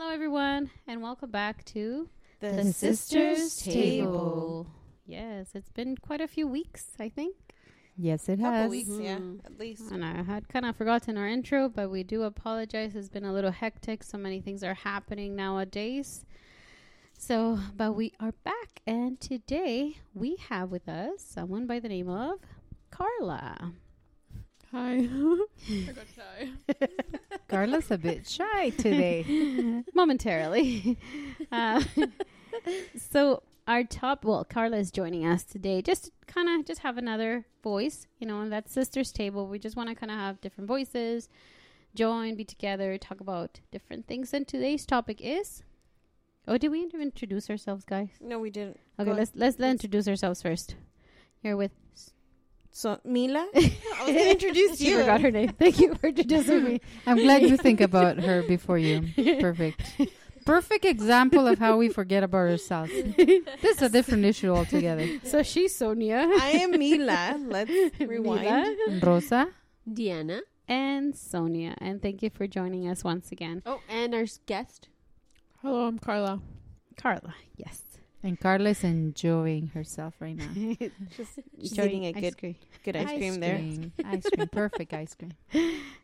[0.00, 4.68] Hello, everyone, and welcome back to The, The Sisters Table.
[5.04, 7.34] Yes, it's been quite a few weeks, I think.
[7.96, 8.70] Yes, it Couple has.
[8.70, 9.44] weeks, yeah, Mhm.
[9.44, 9.90] at least.
[9.90, 12.94] And I had kind of forgotten our intro, but we do apologize.
[12.94, 14.04] It's been a little hectic.
[14.04, 16.24] So many things are happening nowadays.
[17.18, 22.08] So, but we are back, and today we have with us someone by the name
[22.08, 22.38] of
[22.90, 23.72] Carla.
[24.72, 25.08] Hi.
[25.70, 26.86] I got shy.
[27.48, 29.82] Carla's a bit shy today.
[29.94, 30.98] momentarily.
[31.52, 31.82] uh,
[32.94, 35.80] so our top, well, Carla is joining us today.
[35.80, 39.46] Just kind of just have another voice, you know, in that sisters table.
[39.46, 41.30] We just want to kind of have different voices,
[41.94, 44.34] join, be together, talk about different things.
[44.34, 45.62] And today's topic is.
[46.46, 48.08] Oh, did we introduce ourselves, guys?
[48.20, 48.80] No, we didn't.
[48.98, 50.76] Okay, let's let's let's introduce ourselves first.
[51.42, 51.72] You're with.
[52.78, 55.00] So Mila, I was gonna introduce She you.
[55.00, 55.48] forgot her name.
[55.58, 56.80] Thank you for introducing me.
[57.08, 59.02] I'm glad you think about her before you.
[59.40, 59.82] Perfect.
[60.46, 62.92] Perfect example of how we forget about ourselves.
[63.16, 65.08] This is a different issue altogether.
[65.24, 66.18] So she's Sonia.
[66.40, 67.34] I am Mila.
[67.48, 68.44] Let's rewind.
[68.86, 69.00] Mila.
[69.02, 69.48] Rosa,
[69.90, 70.42] Deanna.
[70.68, 71.74] and Sonia.
[71.78, 73.60] And thank you for joining us once again.
[73.66, 74.86] Oh, and our guest.
[75.62, 76.40] Hello, I'm Carla.
[76.96, 77.82] Carla, yes.
[78.22, 80.48] And Carla is enjoying herself right now.
[81.16, 82.56] Just, she's Enjoying eating a ice good, cream.
[82.84, 83.60] good ice, cream there.
[84.04, 84.48] Ice cream.
[84.52, 85.32] Perfect ice cream.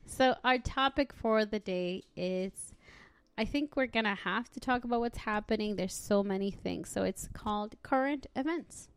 [0.07, 2.53] So our topic for the day is
[3.37, 5.75] I think we're going to have to talk about what's happening.
[5.77, 6.89] There's so many things.
[6.89, 8.89] So it's called current events,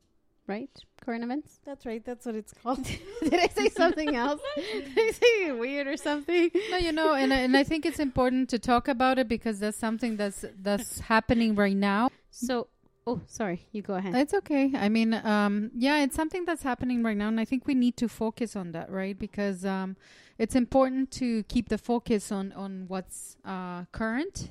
[0.45, 0.69] right?
[1.01, 1.59] Current events?
[1.65, 2.05] That's right.
[2.05, 2.83] That's what it's called.
[3.23, 4.41] Did I say something else?
[4.55, 6.51] Did I say weird or something?
[6.69, 9.77] No, you know, and and I think it's important to talk about it because that's
[9.77, 12.09] something that's that's happening right now.
[12.29, 12.67] So,
[13.07, 13.65] oh, sorry.
[13.71, 14.13] You go ahead.
[14.13, 14.71] It's okay.
[14.75, 17.97] I mean, um, yeah, it's something that's happening right now, and I think we need
[17.97, 19.17] to focus on that, right?
[19.17, 19.95] Because um,
[20.37, 24.49] it's important to keep the focus on on what's uh, current.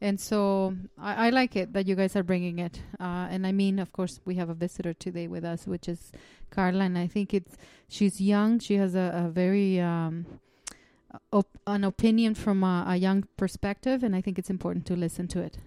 [0.00, 2.80] And so I, I like it that you guys are bringing it.
[3.00, 6.12] Uh, and I mean, of course, we have a visitor today with us, which is
[6.50, 6.84] Carla.
[6.84, 7.56] And I think it's
[7.88, 8.60] she's young.
[8.60, 10.24] She has a, a very um,
[11.32, 15.26] op- an opinion from a, a young perspective, and I think it's important to listen
[15.28, 15.58] to it.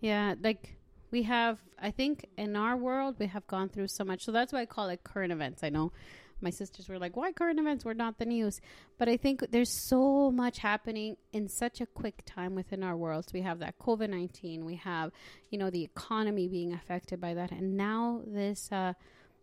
[0.00, 0.76] Yeah, like
[1.10, 4.24] we have, I think in our world, we have gone through so much.
[4.24, 5.62] So that's why I call it current events.
[5.62, 5.92] I know
[6.40, 7.84] my sisters were like, why current events?
[7.84, 8.60] We're not the news.
[8.98, 13.26] But I think there's so much happening in such a quick time within our world.
[13.26, 15.12] So we have that COVID 19, we have,
[15.50, 17.50] you know, the economy being affected by that.
[17.50, 18.94] And now this, uh,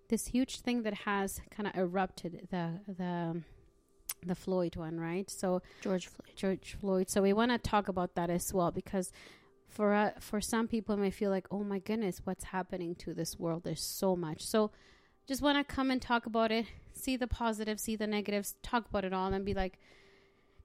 [0.09, 3.41] this huge thing that has kind of erupted the, the,
[4.25, 5.29] the Floyd one, right?
[5.29, 6.29] So George Floyd.
[6.35, 7.09] George Floyd.
[7.09, 9.11] So we want to talk about that as well because
[9.77, 13.13] for uh, for some people it may feel like, oh my goodness, what's happening to
[13.13, 13.63] this world?
[13.63, 14.43] There's so much.
[14.43, 14.71] So
[15.27, 18.89] just want to come and talk about it, see the positives, see the negatives, talk
[18.89, 19.77] about it all, and be like,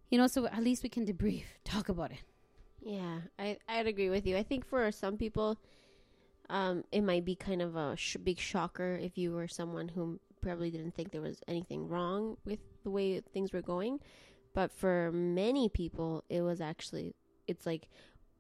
[0.09, 2.23] you know, so at least we can debrief, talk about it.
[2.81, 4.35] Yeah, I I'd agree with you.
[4.37, 5.59] I think for some people,
[6.49, 10.19] um, it might be kind of a sh- big shocker if you were someone who
[10.41, 14.01] probably didn't think there was anything wrong with the way things were going.
[14.55, 17.15] But for many people, it was actually
[17.47, 17.89] it's like,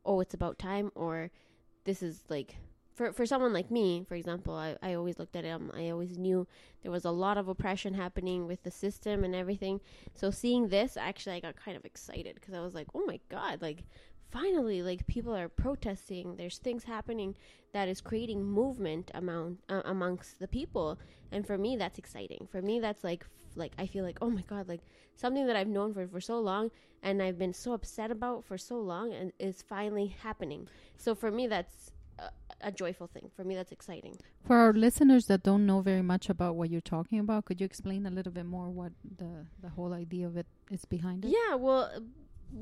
[0.04, 1.30] oh, it's about time, or
[1.84, 2.56] this is like.
[2.94, 5.48] For, for someone like me, for example, I, I always looked at it.
[5.48, 6.46] Um, I always knew
[6.82, 9.80] there was a lot of oppression happening with the system and everything.
[10.14, 13.18] So seeing this, actually, I got kind of excited because I was like, oh my
[13.30, 13.84] god, like
[14.32, 17.36] finally like people are protesting there's things happening
[17.74, 20.98] that is creating movement among uh, amongst the people
[21.30, 23.26] and for me that's exciting for me that's like
[23.56, 24.80] like i feel like oh my god like
[25.16, 26.70] something that i've known for for so long
[27.02, 30.68] and i've been so upset about for so long and is finally happening.
[30.96, 32.30] So for me that's a,
[32.60, 33.30] a joyful thing.
[33.34, 34.16] For me that's exciting.
[34.46, 37.64] For our listeners that don't know very much about what you're talking about, could you
[37.64, 41.32] explain a little bit more what the the whole idea of it is behind it?
[41.32, 41.90] Yeah, well,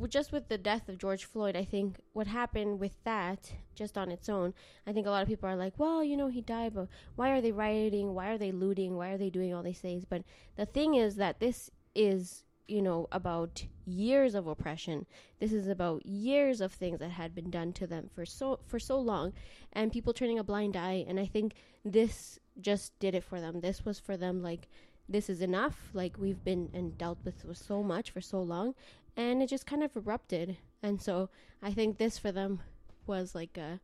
[0.09, 4.11] just with the death of George Floyd, I think what happened with that, just on
[4.11, 4.55] its own,
[4.87, 7.31] I think a lot of people are like, well, you know, he died, but why
[7.31, 8.15] are they rioting?
[8.15, 8.97] Why are they looting?
[8.97, 10.05] Why are they doing all these things?
[10.05, 10.23] But
[10.57, 15.07] the thing is that this is, you know, about years of oppression.
[15.41, 18.79] This is about years of things that had been done to them for so for
[18.79, 19.33] so long,
[19.73, 21.05] and people turning a blind eye.
[21.09, 21.55] And I think
[21.85, 23.61] this just did it for them.
[23.61, 24.69] This was for them like
[25.09, 25.91] this is enough.
[25.93, 28.75] Like we've been and dealt with, with so much for so long,
[29.21, 30.57] and it just kind of erupted.
[30.83, 31.29] And so
[31.63, 32.61] I think this for them
[33.07, 33.77] was like, uh,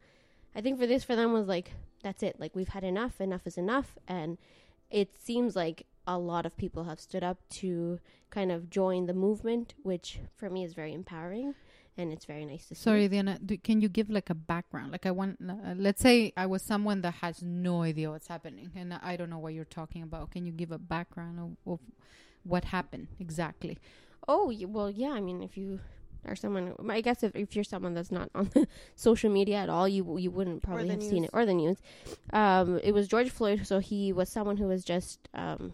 [0.55, 1.73] I think for this for them was like,
[2.03, 2.41] that's it.
[2.41, 3.21] Like we've had enough.
[3.21, 3.99] Enough is enough.
[4.09, 4.39] And
[4.91, 8.01] it seems like a lot of people have stood up to
[8.31, 11.55] kind of join the movement, which for me is very empowering.
[11.99, 12.83] And it's very nice to see.
[12.83, 14.93] Sorry, Diana, do, can you give like a background?
[14.93, 18.71] Like I want, uh, let's say I was someone that has no idea what's happening
[18.75, 20.31] and I don't know what you're talking about.
[20.31, 21.81] Can you give a background of, of
[22.45, 23.79] what happened exactly?
[24.29, 25.11] Oh well, yeah.
[25.11, 25.81] I mean, if you,
[26.27, 26.75] or someone.
[26.89, 28.51] I guess if, if you're someone that's not on
[28.97, 31.79] social media at all, you you wouldn't probably the have seen it or the news.
[32.33, 35.29] Um, it was George Floyd, so he was someone who was just.
[35.35, 35.73] Um,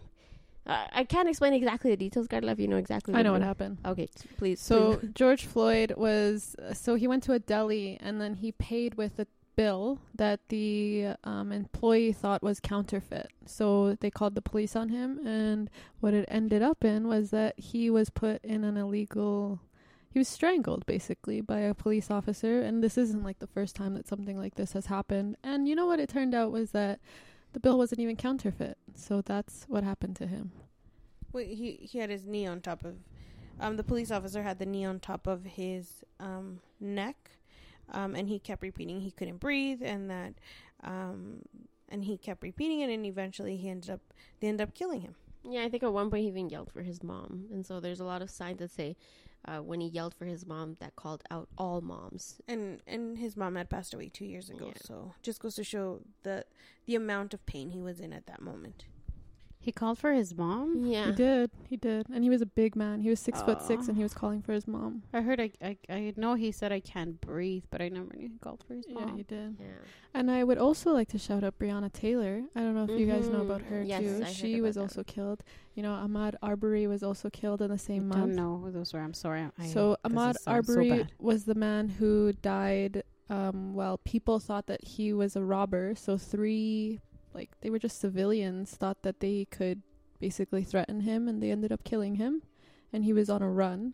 [0.65, 2.45] uh, I can't explain exactly the details, Carla.
[2.45, 3.79] love you know exactly, I know what happened.
[3.83, 3.99] happened.
[3.99, 4.61] Okay, please.
[4.61, 5.11] So please.
[5.13, 9.27] George Floyd was so he went to a deli and then he paid with a
[9.55, 13.31] bill that the um, employee thought was counterfeit.
[13.45, 15.69] So they called the police on him, and
[15.99, 19.59] what it ended up in was that he was put in an illegal.
[20.09, 23.95] He was strangled basically by a police officer, and this isn't like the first time
[23.95, 25.37] that something like this has happened.
[25.43, 25.99] And you know what?
[25.99, 26.99] It turned out was that
[27.53, 28.77] the bill wasn't even counterfeit.
[28.95, 30.51] So that's what happened to him.
[31.31, 32.95] Well, he he had his knee on top of,
[33.59, 37.31] um, the police officer had the knee on top of his um neck,
[37.91, 40.33] um, and he kept repeating he couldn't breathe and that,
[40.83, 41.41] um,
[41.89, 44.01] and he kept repeating it, and eventually he ended up
[44.39, 45.15] they ended up killing him.
[45.43, 47.99] Yeah, I think at one point he even yelled for his mom, and so there's
[47.99, 48.95] a lot of signs that say
[49.45, 52.39] uh, when he yelled for his mom, that called out all moms.
[52.47, 54.81] And and his mom had passed away two years ago, Yeah.
[54.81, 56.45] so just goes to show the
[56.85, 58.85] the amount of pain he was in at that moment.
[59.63, 60.85] He called for his mom.
[60.85, 61.51] Yeah, He did.
[61.69, 62.07] He did.
[62.13, 62.99] And he was a big man.
[62.99, 65.03] He was six foot six and he was calling for his mom.
[65.13, 65.39] I heard.
[65.39, 68.61] I, I I know he said I can't breathe, but I never knew he called
[68.67, 68.97] for his mom.
[68.99, 69.17] Yeah, mom.
[69.17, 69.55] he did.
[69.59, 69.65] yeah.
[70.13, 72.41] And I would also like to shout out Breonna Taylor.
[72.57, 73.69] I don't know if you guys know about Mhm.
[73.69, 74.07] her Yes, too.
[74.21, 74.81] I heard She about was that.
[74.81, 75.43] also killed.
[75.75, 78.21] You know, Ahmaud Arbery was also killed in the same I month.
[78.27, 78.99] don't know who those were.
[78.99, 79.47] I'm sorry.
[79.57, 83.03] I, So Ahmaud is- sounds so Arbery was the man who died.
[83.29, 85.95] Um, well, people thought that he was a robber.
[85.95, 86.99] So three,
[87.33, 89.81] like they were just civilians, thought that they could
[90.19, 92.41] basically threaten him, and they ended up killing him.
[92.91, 93.93] And he was on a run.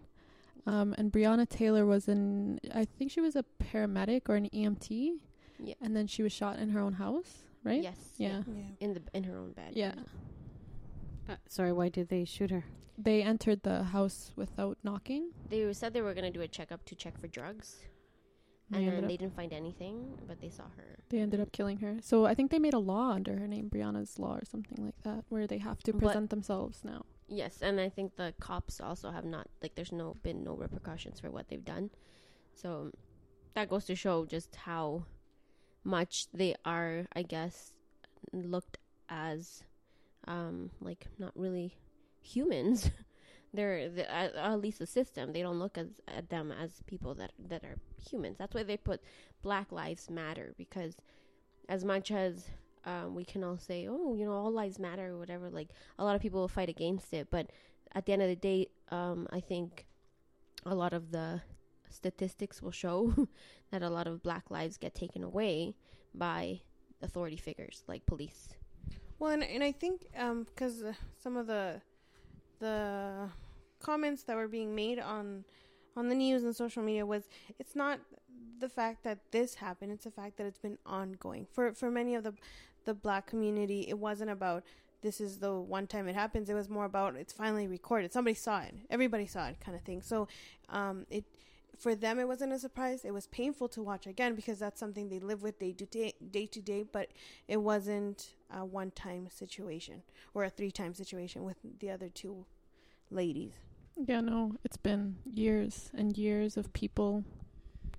[0.68, 5.14] Um, and Breonna Taylor was an, I think she was a paramedic or an EMT,
[5.58, 5.74] Yeah.
[5.82, 7.82] and then she was shot in her own house, right?
[7.82, 7.96] Yes.
[8.18, 8.44] Yeah.
[8.48, 8.64] Yeah.
[8.82, 9.72] In the in her own bed.
[9.74, 9.94] Yeah.
[11.30, 12.66] Uh, sorry, why did they shoot her?
[12.98, 15.32] They entered the house without knocking.
[15.50, 17.88] They said they were gonna do a checkup to check for drugs, They
[18.78, 21.00] and ended then up they didn't find anything, but they saw her.
[21.10, 21.98] They ended up killing her.
[22.02, 25.02] So I think they made a law under her name, Breonna's Law or something like
[25.04, 27.06] that, where they have to But- present themselves now.
[27.28, 31.20] Yes, and I think the cops also have not like there's no been no repercussions
[31.20, 31.92] for what they've done.
[32.56, 32.92] So
[33.54, 35.06] that goes to show just how
[35.84, 37.74] much they are, I guess,
[38.34, 38.78] looked
[39.10, 39.64] as
[40.28, 41.78] um like not really
[42.22, 42.90] humans.
[43.54, 45.34] They're the, at, least the system.
[45.34, 47.78] They don't look as at them as people that that are
[48.10, 48.38] humans.
[48.38, 49.02] That's why they put
[49.42, 50.96] Black Lives Matter because
[51.68, 52.46] as much as
[52.86, 55.50] um, we can all say, oh, you know, all lives matter or whatever.
[55.50, 57.52] Like a lot of people will fight against it, but
[57.94, 59.86] at the end of the day, um, I think
[60.66, 61.42] a lot of the
[61.90, 63.28] statistics will show
[63.72, 65.76] that a lot of black lives get taken away
[66.14, 66.62] by
[67.02, 68.50] authority figures like police.
[69.18, 71.82] Well, and, and I think because uh, some of the
[72.60, 73.30] the
[73.80, 75.46] comments that were being made on
[75.96, 77.28] on the news and social media was
[77.58, 78.00] it's not
[78.60, 82.16] the fact that this happened; it's the fact that it's been ongoing for for many
[82.16, 82.34] of the
[82.86, 83.86] the black community.
[83.88, 84.64] It wasn't about
[85.02, 86.50] this is the one time it happens.
[86.50, 88.12] It was more about it's finally recorded.
[88.14, 88.76] Somebody saw it.
[88.90, 90.02] Everybody saw it, kind of thing.
[90.02, 90.28] So,
[90.70, 91.26] um, it
[91.80, 93.06] for them it wasn't a surprise.
[93.06, 96.14] It was painful to watch again because that's something they live with day to day,
[96.30, 96.84] day to day.
[96.84, 97.10] But
[97.48, 100.04] it wasn't a one time situation
[100.34, 102.46] or a three time situation with the other two
[103.10, 103.54] ladies.
[104.08, 107.26] Yeah, no, it's been years and years of people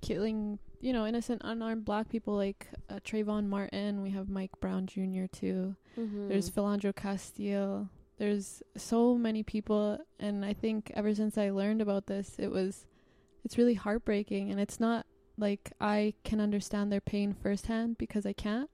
[0.00, 4.02] killing, you know, innocent, unarmed black people like uh, Trayvon Martin.
[4.02, 5.26] We have Mike Brown Jr.
[5.30, 5.76] too.
[5.98, 6.28] Mm-hmm.
[6.28, 7.88] There's Philando Castile.
[8.18, 12.86] There's so many people, and I think ever since I learned about this, it was,
[13.44, 15.06] it's really heartbreaking, and it's not
[15.36, 18.70] like I can understand their pain firsthand because I can't.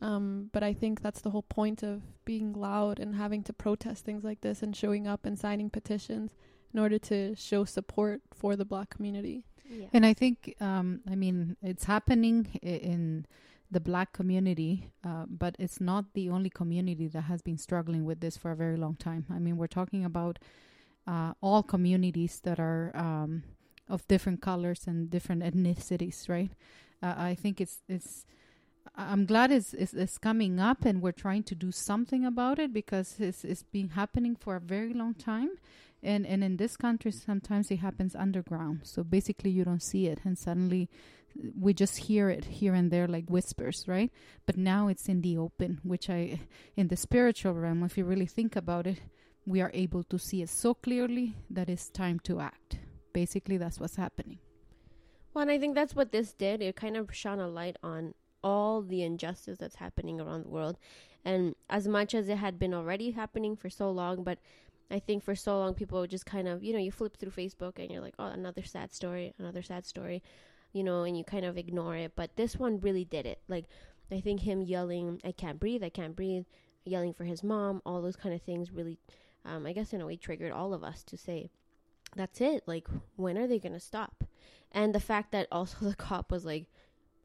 [0.00, 4.04] Um, but I think that's the whole point of being loud and having to protest
[4.04, 6.32] things like this and showing up and signing petitions
[6.74, 9.44] in order to show support for the black community.
[9.68, 9.86] yeah.
[9.94, 13.26] And I think, um, I mean, it's happening in
[13.70, 18.20] the black community, uh, but it's not the only community that has been struggling with
[18.20, 19.24] this for a very long time.
[19.30, 20.38] I mean, we're talking about
[21.06, 23.44] uh, all communities that are um,
[23.88, 26.52] of different colors and different ethnicities, right?
[27.02, 28.26] Uh, I think it's it's.
[28.98, 32.72] I'm glad it's, it's it's coming up, and we're trying to do something about it
[32.72, 35.50] because it's it's been happening for a very long time
[36.02, 40.20] and and in this country sometimes it happens underground so basically you don't see it
[40.24, 40.88] and suddenly
[41.58, 44.10] we just hear it here and there like whispers right
[44.46, 46.40] but now it's in the open which i
[46.76, 49.00] in the spiritual realm if you really think about it
[49.44, 52.78] we are able to see it so clearly that it's time to act
[53.20, 54.38] basically that's what's happening
[55.36, 56.62] Well, and I think that's what this did.
[56.62, 60.78] It kind of shone a light on all the injustice that's happening around the world.
[61.26, 64.38] And as much as it had been already happening for so long, but
[64.90, 67.78] I think for so long people just kind of, you know, you flip through Facebook
[67.78, 70.22] and you're like, oh, another sad story, another sad story,
[70.72, 72.12] you know, and you kind of ignore it.
[72.16, 73.40] But this one really did it.
[73.46, 73.66] Like,
[74.10, 76.46] I think him yelling, I can't breathe, I can't breathe,
[76.84, 78.98] yelling for his mom, all those kind of things really,
[79.44, 81.50] um, I guess in a way, triggered all of us to say,
[82.16, 82.64] that's it.
[82.66, 84.24] Like, when are they going to stop?
[84.72, 86.66] And the fact that also the cop was like,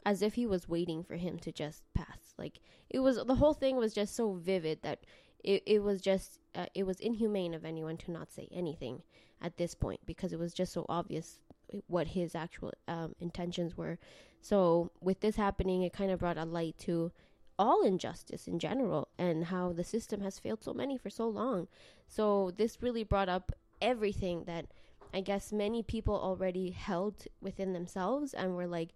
[0.05, 2.33] as if he was waiting for him to just pass.
[2.37, 5.05] Like, it was, the whole thing was just so vivid that
[5.43, 9.01] it, it was just uh, it was inhumane of anyone to not say anything
[9.41, 11.39] at this point because it was just so obvious
[11.87, 13.97] what his actual um, intentions were
[14.41, 17.11] so with this happening it kind of brought a light to
[17.57, 21.67] all injustice in general and how the system has failed so many for so long
[22.07, 24.65] so this really brought up everything that
[25.13, 28.89] i guess many people already held within themselves and were like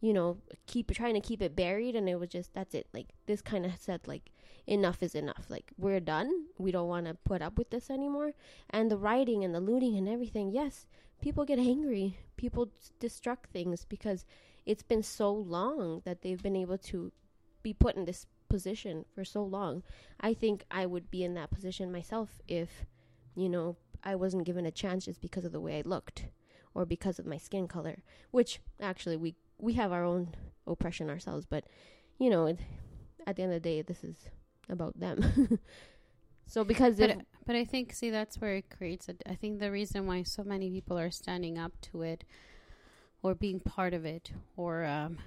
[0.00, 3.08] you know keep trying to keep it buried and it was just that's it like
[3.26, 4.30] this kind of said like
[4.68, 5.46] enough is enough.
[5.48, 6.46] Like we're done.
[6.58, 8.32] We don't want to put up with this anymore.
[8.70, 10.52] And the rioting and the looting and everything.
[10.52, 10.86] Yes,
[11.20, 12.18] people get angry.
[12.36, 14.24] People destruct things because
[14.66, 17.10] it's been so long that they've been able to
[17.62, 19.82] be put in this position for so long.
[20.20, 22.86] I think I would be in that position myself if,
[23.34, 23.76] you know,
[24.08, 26.24] I wasn't given a chance just because of the way I looked
[26.74, 27.98] or because of my skin color,
[28.30, 30.34] which actually we we have our own
[30.66, 31.64] oppression ourselves, but
[32.18, 32.56] you know,
[33.26, 34.16] at the end of the day, this is
[34.70, 35.58] about them.
[36.46, 39.70] so because but, but I think see that's where it creates a I think the
[39.70, 42.24] reason why so many people are standing up to it
[43.22, 45.18] or being part of it or um,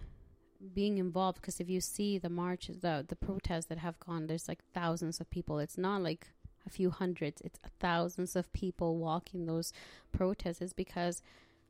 [0.73, 4.47] being involved because if you see the marches the the protests that have gone there's
[4.47, 6.27] like thousands of people it's not like
[6.65, 7.41] a few hundreds.
[7.41, 9.73] It's thousands of people walking those
[10.11, 11.21] protests is because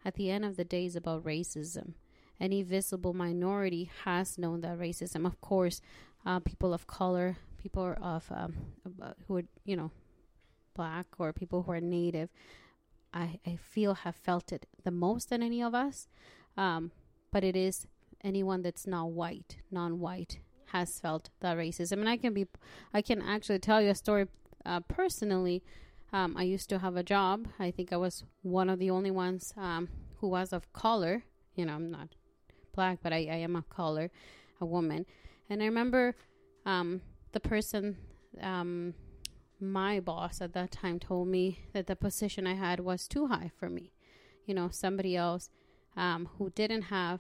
[0.04, 1.94] at the end of the day it's about racism.
[2.40, 5.26] Any visible minority has known that racism.
[5.26, 5.82] Of course
[6.26, 8.56] uh, people of color people of um,
[9.02, 9.92] uh, who are you know
[10.76, 12.30] black or people who are native
[13.14, 16.08] I, I feel have felt it the most than any of us.
[16.58, 16.92] Um,
[17.32, 17.88] but it is
[18.24, 21.94] anyone that's not white non-white has felt that racism.
[21.94, 22.48] And i can be
[22.94, 24.28] i can actually tell you a story
[24.66, 25.64] uh, personally
[26.14, 29.12] um, i used to have a job i think i was one of the only
[29.12, 29.88] ones um,
[30.20, 31.24] who was of color
[31.56, 32.10] you know i'm not
[32.76, 34.12] black but i, I am a color
[34.60, 35.06] a woman
[35.50, 36.16] and i remember
[36.66, 37.02] um,
[37.32, 37.98] the person,
[38.42, 38.94] um,
[39.60, 43.52] my boss at that time told me that the position I had was too high
[43.58, 43.92] for me.
[44.46, 45.50] You know, somebody else
[45.96, 47.20] um, who didn't have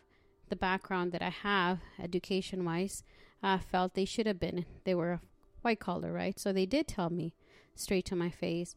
[0.49, 3.03] the background that I have, education wise,
[3.43, 4.65] uh, felt they should have been.
[4.85, 5.21] They were
[5.61, 6.39] white collar, right?
[6.39, 7.33] So they did tell me
[7.75, 8.75] straight to my face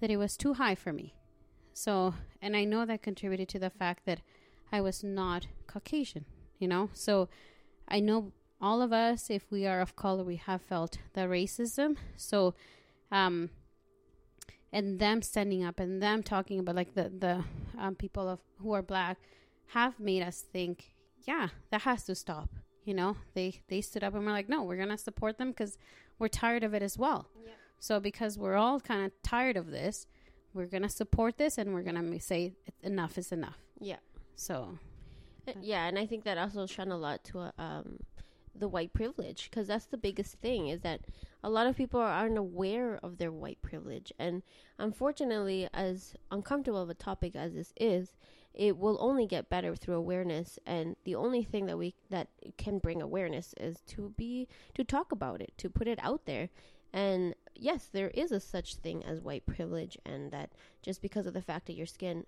[0.00, 1.14] that it was too high for me.
[1.72, 4.20] So, and I know that contributed to the fact that
[4.70, 6.24] I was not Caucasian,
[6.58, 6.90] you know?
[6.92, 7.28] So
[7.88, 11.96] I know all of us, if we are of color, we have felt the racism.
[12.16, 12.54] So,
[13.10, 13.50] um,
[14.72, 17.44] and them standing up and them talking about like the the
[17.78, 19.18] um, people of who are black
[19.68, 20.94] have made us think,
[21.26, 22.48] yeah, that has to stop.
[22.84, 25.76] You know, they they stood up and we're like, no, we're gonna support them because
[26.22, 27.26] we're tired of it as well.
[27.80, 30.06] So because we're all kind of tired of this,
[30.54, 33.58] we're gonna support this and we're gonna say enough is enough.
[33.80, 33.96] Yeah.
[34.36, 34.78] So.
[35.48, 37.98] Uh, yeah, and I think that also shone a lot to a, um,
[38.54, 41.00] the white privilege because that's the biggest thing is that
[41.42, 44.42] a lot of people aren't aware of their white privilege and
[44.78, 48.14] unfortunately as uncomfortable of a topic as this is
[48.54, 52.28] it will only get better through awareness and the only thing that we that
[52.58, 56.48] can bring awareness is to be to talk about it to put it out there.
[56.92, 61.34] And yes there is a such thing as white privilege and that just because of
[61.34, 62.26] the fact that your skin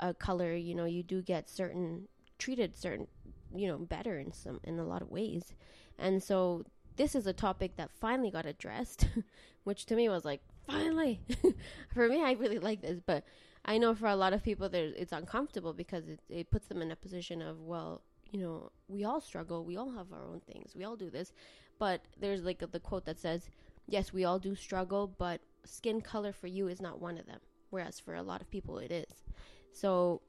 [0.00, 3.06] uh, color you know you do get certain treated certain
[3.54, 5.54] you know better in some in a lot of ways.
[5.98, 6.64] And so
[6.96, 9.08] this is a topic that finally got addressed
[9.64, 11.20] which to me was like finally
[11.94, 13.24] for me i really like this but
[13.64, 16.82] i know for a lot of people there it's uncomfortable because it, it puts them
[16.82, 20.40] in a position of well you know we all struggle we all have our own
[20.40, 21.32] things we all do this
[21.78, 23.48] but there's like the quote that says
[23.86, 27.40] yes we all do struggle but skin color for you is not one of them
[27.70, 29.24] whereas for a lot of people it is
[29.72, 30.20] so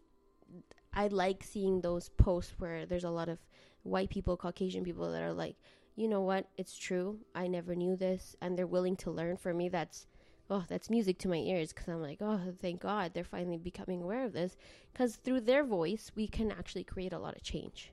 [0.94, 3.39] I like seeing those posts where there's a lot of
[3.84, 5.58] white people, Caucasian people that are like,
[5.96, 7.20] you know what, it's true.
[7.36, 9.38] I never knew this, and they're willing to learn.
[9.38, 10.08] For me, that's
[10.50, 14.02] oh, that's music to my ears because I'm like, oh, thank God they're finally becoming
[14.02, 14.56] aware of this.
[14.92, 17.92] Because through their voice, we can actually create a lot of change.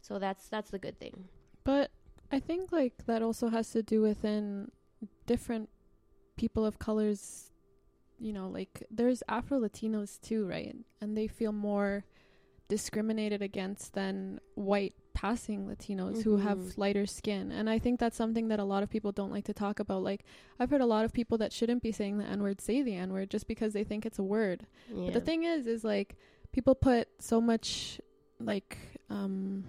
[0.00, 1.28] So that's that's the good thing.
[1.64, 1.90] But
[2.32, 4.70] I think like that also has to do within
[5.26, 5.68] different
[6.36, 7.52] people of colors.
[8.18, 10.74] You know, like there's Afro Latinos too, right?
[11.00, 12.04] And they feel more
[12.68, 16.78] discriminated against than white passing Latinos who have Mhm.
[16.78, 17.50] lighter skin.
[17.52, 20.02] And I think that's something that a lot of people don't like to talk about.
[20.02, 20.24] Like,
[20.58, 22.94] I've heard a lot of people that shouldn't be saying the N word say the
[22.96, 24.66] N word just because they think it's a word.
[24.92, 25.06] Yeah.
[25.06, 26.16] But the thing is, is like
[26.52, 28.00] people put so much
[28.38, 28.78] like
[29.10, 29.64] um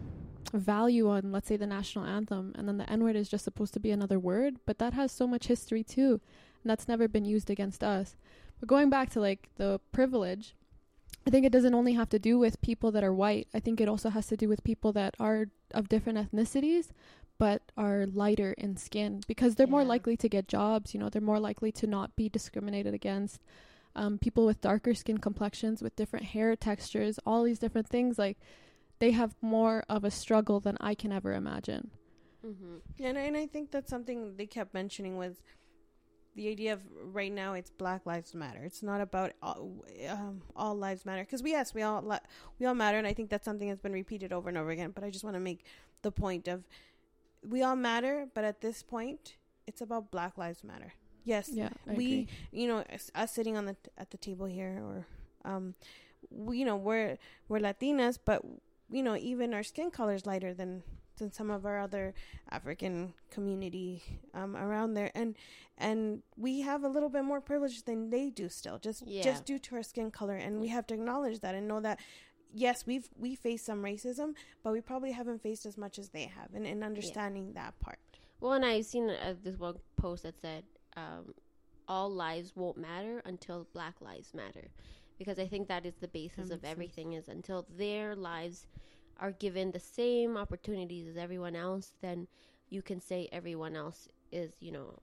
[0.53, 3.73] value on let's say the national anthem and then the n word is just supposed
[3.73, 6.19] to be another word but that has so much history too
[6.63, 8.15] and that's never been used against us
[8.59, 10.55] but going back to like the privilege
[11.25, 13.47] i think it doesn't only have to do with people that are white.
[13.53, 16.89] I think it also has to do with people that are of different ethnicities
[17.37, 21.21] but are lighter in skin because they're more likely to get jobs you know they're
[21.21, 23.41] more likely to not be discriminated against.
[23.93, 28.37] Um, people with darker skin complexions with different hair textures all these different things like
[28.99, 31.91] they have more of a struggle than i can ever imagine.
[32.45, 33.03] Mm-hmm.
[33.03, 35.41] And, and I think that's something they kept mentioning was
[36.35, 36.79] the idea of
[37.13, 38.63] right now it's Black Lives Matter.
[38.63, 42.17] It's not about all, um, all lives matter because we yes we all li-
[42.59, 44.91] we all matter, and I think that's something that's been repeated over and over again.
[44.95, 45.65] But I just want to make
[46.01, 46.63] the point of
[47.47, 49.35] we all matter, but at this point
[49.67, 50.93] it's about Black Lives Matter.
[51.23, 52.27] Yes, yeah I we agree.
[52.51, 55.05] you know us, us sitting on the at the table here or
[55.45, 55.75] um
[56.31, 58.41] we you know we're we're latinas but
[58.89, 60.81] you know even our skin color is lighter than
[61.21, 62.13] than some of our other
[62.49, 65.35] african community um around there and
[65.77, 69.23] and we have a little bit more privilege than they do still just Yeah.
[69.23, 71.99] just due to our skin color and we have to acknowledge that and know that
[72.53, 76.25] yes we've we face some racism but we probably haven't faced as much as they
[76.37, 77.99] have and, and understanding that part
[78.41, 80.63] Well, and I've seen uh, this one post that said,
[80.97, 81.23] um,
[81.87, 84.65] "All lives won't matter until Black lives matter,"
[85.19, 86.71] because I think that is the basis of makes sense.
[86.73, 87.07] everything.
[87.19, 88.65] Is until their lives
[89.21, 92.27] are given the same opportunities as everyone else, then
[92.69, 94.99] you can say everyone else is, you know,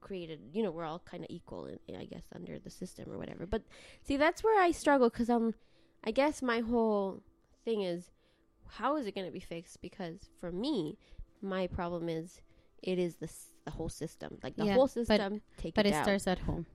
[0.00, 0.38] created.
[0.52, 3.46] You know, we're all kind of equal, in, I guess, under the system or whatever.
[3.46, 3.62] But
[4.06, 5.54] see, that's where I struggle because i'm
[6.04, 7.22] I guess my whole
[7.64, 8.10] thing is,
[8.68, 9.80] how is it going to be fixed?
[9.80, 10.98] Because for me,
[11.40, 12.40] my problem is
[12.82, 13.30] it is the
[13.64, 14.38] the whole system.
[14.42, 16.66] Like the Yeah, whole but- system, take but it it starts at home.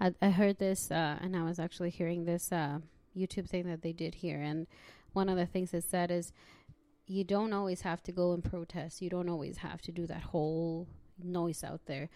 [0.00, 2.78] I, I heard this, uh, and I was actually hearing this uh,
[3.16, 4.40] YouTube thing that they did here.
[4.40, 4.66] And
[5.12, 6.32] one of the things it said is,
[7.06, 9.02] you don't always have to go and protest.
[9.02, 10.86] You don't always have to do that whole
[11.22, 12.08] noise out there.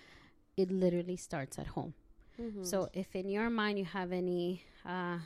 [0.57, 1.94] It literally starts at home.
[2.40, 2.64] Mhm.
[2.64, 5.18] So if in your mind you have any uh,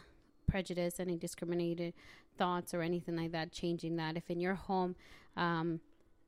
[0.46, 1.92] prejudice, any discriminated
[2.38, 4.16] thoughts or anything like that, changing that.
[4.16, 4.94] If in your home
[5.36, 5.80] um,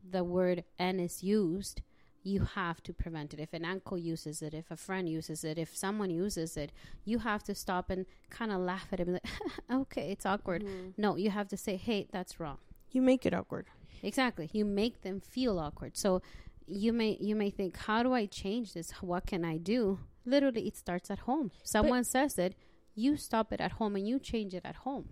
[0.09, 1.81] the word "n" is used,
[2.23, 3.41] you have to prevent it.
[3.41, 6.71] If an uncle uses it, if a friend uses it, if someone uses it,
[7.05, 9.13] you have to stop and kind of laugh at him.
[9.15, 9.27] Like,
[9.71, 10.63] okay, it's awkward.
[10.65, 10.95] Mhm.
[10.97, 12.59] No, you have to say, "Hey, that's wrong."
[12.93, 13.67] you make it awkward
[14.03, 14.51] Exactly.
[14.53, 15.97] You make them feel awkward.
[15.97, 16.23] So
[16.67, 18.91] you may you may think, how do I change this?
[19.03, 19.99] What can I do?
[20.25, 21.51] Literally, it starts at home.
[21.63, 22.55] Someone says it,
[23.01, 25.07] you stop it at home and you change it at home.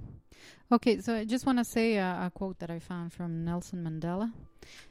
[0.71, 3.83] Okay, so I just want to say a, a quote that I found from Nelson
[3.83, 4.33] Mandela.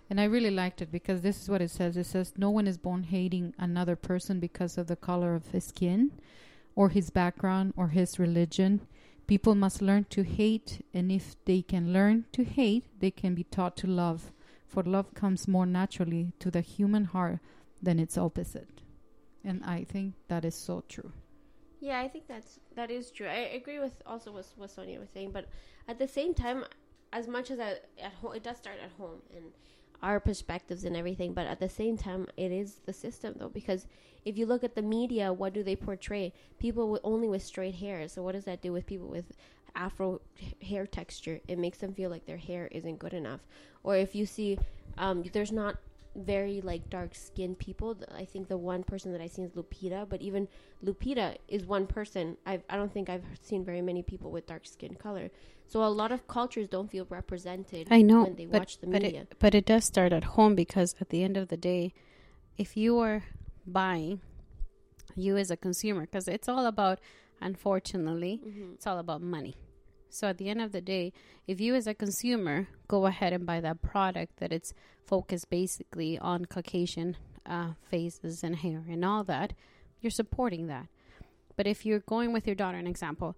[0.09, 1.97] And I really liked it because this is what it says.
[1.97, 5.65] It says, No one is born hating another person because of the color of his
[5.65, 6.11] skin
[6.75, 8.87] or his background or his religion.
[9.27, 13.43] People must learn to hate, and if they can learn to hate, they can be
[13.43, 14.31] taught to love.
[14.65, 17.39] For love comes more naturally to the human heart
[17.81, 18.81] than its opposite.
[19.43, 21.11] And I think that is so true.
[21.79, 23.27] Yeah, I think that's that is true.
[23.27, 25.47] I agree with also what what Sonia was saying, but
[25.87, 26.65] at the same time,
[27.13, 29.45] as much as I, at home, it does start at home and
[30.01, 31.33] our perspectives and everything.
[31.33, 33.85] But at the same time, it is the system though, because
[34.25, 36.33] if you look at the media, what do they portray?
[36.59, 38.07] People with only with straight hair.
[38.07, 39.33] So what does that do with people with
[39.75, 40.21] afro
[40.61, 41.39] hair texture?
[41.47, 43.41] It makes them feel like their hair isn't good enough.
[43.83, 44.57] Or if you see,
[44.97, 45.77] um, there's not
[46.17, 47.95] very like dark skinned people.
[48.13, 50.47] I think the one person that I seen is Lupita, but even
[50.83, 52.37] Lupita is one person.
[52.45, 55.29] I've, I don't think I've seen very many people with dark skin color.
[55.67, 58.87] So a lot of cultures don't feel represented I know, when they but, watch the
[58.87, 59.21] but media.
[59.21, 61.93] it but it does start at home because at the end of the day,
[62.57, 63.23] if you are
[63.65, 64.21] buying,
[65.15, 66.99] you as a consumer, because it's all about,
[67.41, 68.73] unfortunately, Mhm.
[68.75, 69.55] it's all about money.
[70.09, 71.13] So at the end of the day,
[71.47, 74.73] if you as a consumer go ahead and buy that product that it's
[75.05, 79.53] focused basically on Caucasian uh, faces and hair and all that,
[80.01, 80.87] you're supporting that.
[81.55, 83.35] But if you're going with your daughter, an example,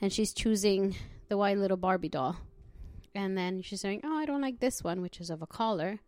[0.00, 0.96] and she's choosing
[1.28, 2.36] the white little Barbie doll,
[3.14, 6.00] and then she's saying, "Oh, I don't like this one, which is of a collar,"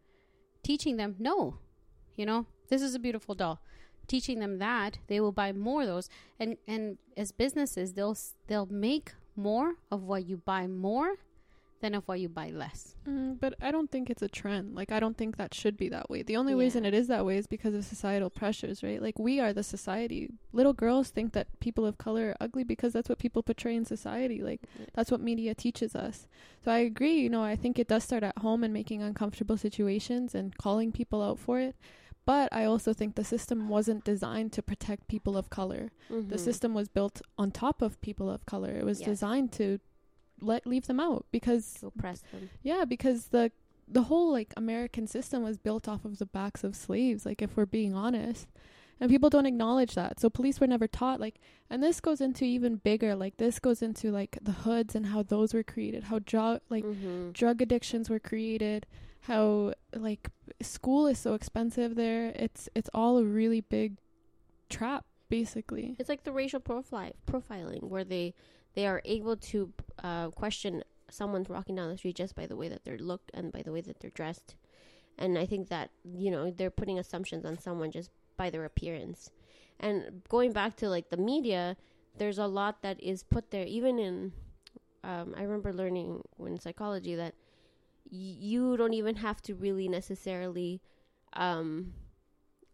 [0.62, 1.58] teaching them, "No,
[2.14, 3.60] you know, this is a beautiful doll."
[4.06, 8.16] Teaching them that they will buy more of those, and and as businesses, they'll
[8.48, 11.14] they'll make more of what you buy more
[11.80, 12.94] than of why you buy less.
[13.08, 14.74] Mm, but I don't think it's a trend.
[14.74, 16.22] Like I don't think that should be that way.
[16.22, 16.58] The only Yeah.
[16.58, 19.00] reason it is that way is because of societal pressures, right?
[19.00, 20.28] Like we are the society.
[20.52, 23.86] Little girls think that people of color are ugly because that's what people portray in
[23.86, 24.42] society.
[24.42, 24.86] Like Yeah.
[24.92, 26.28] that's what media teaches us.
[26.62, 29.56] So I agree, you know, I think it does start at home and making uncomfortable
[29.56, 31.74] situations and calling people out for it.
[32.30, 35.90] But I also think the system wasn't designed to protect people of color.
[36.08, 36.46] The Mhm.
[36.48, 38.72] system was built on top of people of color.
[38.80, 39.08] It was Yes.
[39.12, 39.66] designed to
[40.40, 42.48] let leave them out because to oppress them.
[42.62, 43.50] yeah, because the
[43.98, 47.56] the whole like American system was built off of the backs of slaves, like if
[47.56, 48.46] we're being honest.
[49.00, 50.20] And people don't acknowledge that.
[50.20, 51.40] So police were never taught like
[51.70, 55.20] and this goes into even bigger, like this goes into like the hoods and how
[55.24, 57.32] those were created, how drug like Mhm.
[57.32, 58.86] drug addictions were created,
[59.22, 59.74] how
[60.08, 62.32] like school is so expensive there.
[62.34, 63.98] It's it's all a really big
[64.68, 65.96] trap basically.
[65.98, 68.34] It's like the racial profile profiling where they
[68.74, 72.68] they are able to uh, question someone's walking down the street just by the way
[72.68, 74.54] that they're looked and by the way that they're dressed.
[75.18, 79.30] And I think that you know they're putting assumptions on someone just by their appearance.
[79.78, 81.76] And going back to like the media,
[82.18, 83.64] there's a lot that is put there.
[83.64, 84.32] Even in,
[85.04, 87.34] um, I remember learning in psychology that
[88.10, 90.80] you don't even have to really necessarily,
[91.32, 91.94] um,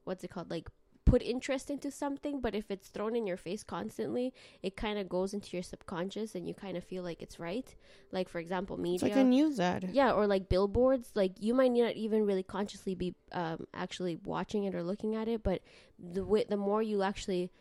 [0.05, 0.69] what's it called, like
[1.07, 5.09] put interest into something, but if it's thrown in your face constantly, it kind of
[5.09, 7.75] goes into your subconscious and you kind of feel like it's right.
[8.11, 9.07] Like, for example, media.
[9.07, 9.89] It's like a news ad.
[9.93, 11.11] yeah, or like billboards.
[11.15, 15.29] Like, you might not even really consciously be um, actually watching it or looking at
[15.29, 15.63] it, but
[15.99, 17.53] the way, the more you actually,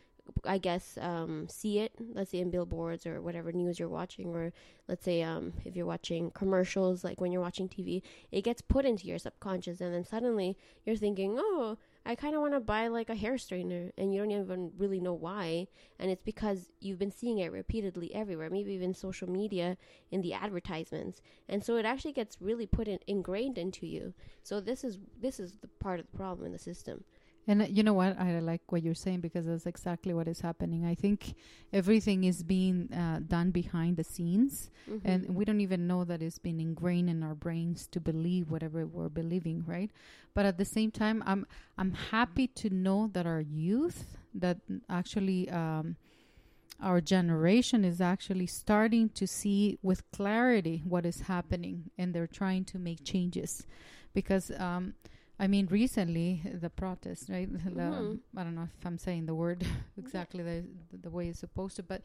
[0.44, 4.52] I guess, um, see it, let's say in billboards or whatever news you're watching, or
[4.88, 8.84] let's say um, if you're watching commercials, like when you're watching TV, it gets put
[8.84, 12.86] into your subconscious, and then suddenly you're thinking, oh, I kind of want to buy
[12.86, 15.66] like a hair straightener, and you don't even really know why.
[15.98, 19.76] And it's because you've been seeing it repeatedly everywhere, maybe even social media
[20.12, 24.14] in the advertisements, and so it actually gets really put in, ingrained into you.
[24.42, 27.04] So this is this is the part of the problem in the system.
[27.48, 28.18] And you know what?
[28.18, 30.84] I like what you're saying because that's exactly what is happening.
[30.84, 31.34] I think
[31.72, 35.08] everything is being uh, done behind the scenes, Mm-hmm.
[35.08, 38.86] and we don't even know that it's been ingrained in our brains to believe whatever
[38.86, 39.90] we're believing, right?
[40.34, 41.44] But at the same time, I'm
[41.76, 45.96] I'm happy to know that our youth, that actually um,
[46.80, 52.64] our generation is actually starting to see with clarity what is happening, and they're trying
[52.66, 53.66] to make changes,
[54.14, 54.50] because.
[54.58, 54.94] Um,
[55.38, 57.48] I mean, recently the protest, right?
[57.64, 58.20] The, Mhm.
[58.36, 59.64] I don't know if I'm saying the word
[59.98, 60.64] exactly the
[61.02, 62.02] the way it's supposed to, but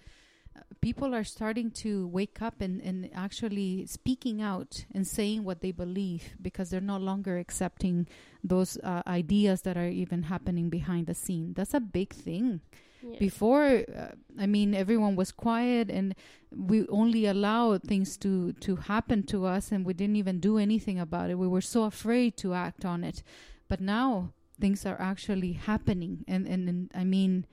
[0.56, 5.62] uh, people are starting to wake up and, and actually speaking out and saying what
[5.62, 8.06] they believe because they're no longer accepting
[8.44, 11.54] those uh, ideas that are even happening behind the scene.
[11.54, 12.60] That's a big thing.
[13.04, 13.18] Yeah.
[13.20, 16.14] Before, uh, I mean, everyone was quiet and
[16.56, 21.00] we only allowed things to, to happen to us and we didn't even do anything
[21.00, 21.36] about it.
[21.38, 23.24] We were so afraid to act on it.
[23.68, 26.24] But now things are actually happening.
[26.28, 27.46] And, and, and I mean,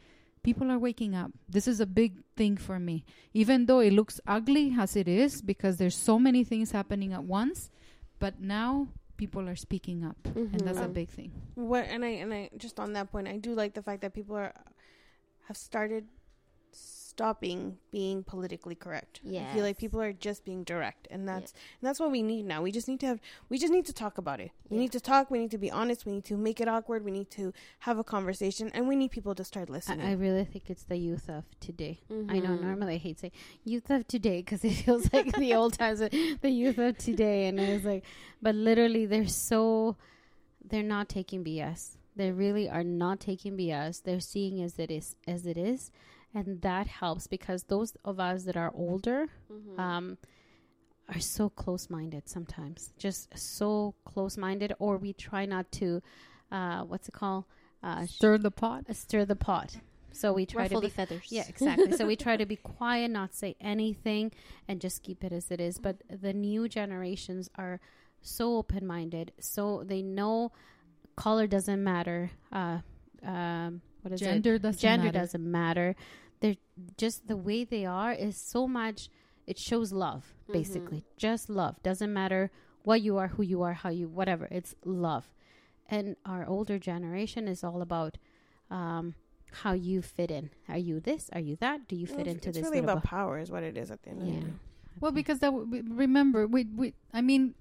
[0.42, 1.30] people are waking up.
[1.48, 3.04] This is a big thing for me.
[3.32, 7.24] Even though it looks ugly as it is, because there's so many things happening at
[7.24, 7.70] once,
[8.18, 10.92] but now people are speaking up, and that's a Mhm.
[10.92, 11.32] big thing.
[11.56, 14.14] What and I and I just on that point, I do like the fact that
[14.14, 14.52] people are
[15.48, 16.06] have started
[16.70, 19.20] stopping being politically correct.
[19.26, 21.40] I feel like people are just being direct, and Yeah.
[21.40, 22.62] that's and that's what we need now.
[22.62, 24.52] We just need to have we just need to talk about it.
[24.68, 24.82] We Yeah.
[24.82, 25.30] need to talk.
[25.30, 26.06] We need to be honest.
[26.06, 27.04] We need to make it awkward.
[27.04, 30.06] We need to have a conversation, and we need people to start listening.
[30.06, 32.00] I, I really think it's the youth of today.
[32.10, 32.60] I know Mhm.
[32.60, 33.32] normally I hate saying
[33.64, 37.60] youth of today because it feels like the old times, the youth of today, and
[37.60, 38.04] I was like,
[38.40, 39.96] but literally they're so,
[40.64, 41.96] they're not taking BS.
[42.18, 44.02] They really are not taking BS.
[44.02, 45.90] They're seeing as it is, as it is,
[46.34, 49.78] and that helps because those of us that are older, Mhm.
[49.78, 50.18] um,
[51.08, 56.02] are so close minded sometimes, just so close minded, or we try not to,
[56.52, 57.44] uh, what's it called?
[57.82, 58.84] Uh, Stir the pot.
[58.90, 59.78] uh, stir the pot.
[60.12, 61.26] So we try Ruffle to the be feathers.
[61.30, 61.92] yeah, exactly.
[61.92, 64.32] so we try to be quiet, not say anything,
[64.66, 65.78] and just keep it as it is.
[65.78, 67.78] But the new generations are
[68.20, 70.50] so open minded, so they know
[71.18, 72.30] color doesn't matter.
[72.52, 72.78] Uh,
[73.24, 74.62] um, what is Gender it?
[74.62, 75.18] doesn't Gender matter.
[75.18, 75.96] doesn't matter.
[76.40, 76.56] They're
[76.96, 79.10] just the way they are is so much.
[79.46, 81.82] It shows love, basically, just love.
[81.82, 82.50] Doesn't matter
[82.84, 84.46] what you are, who you are, how you, whatever.
[84.50, 85.24] It's love.
[85.90, 88.18] And our older generation is all about
[88.70, 89.14] um,
[89.62, 90.50] how you fit in.
[90.68, 91.30] Are you this?
[91.32, 91.88] Are you that?
[91.88, 93.90] Do you fit Well, into it's this really little about power, is what it is
[93.90, 94.34] at the end of Yeah.
[94.40, 94.52] the day.
[95.00, 97.54] Well, because that w- w- remember, we, we I mean,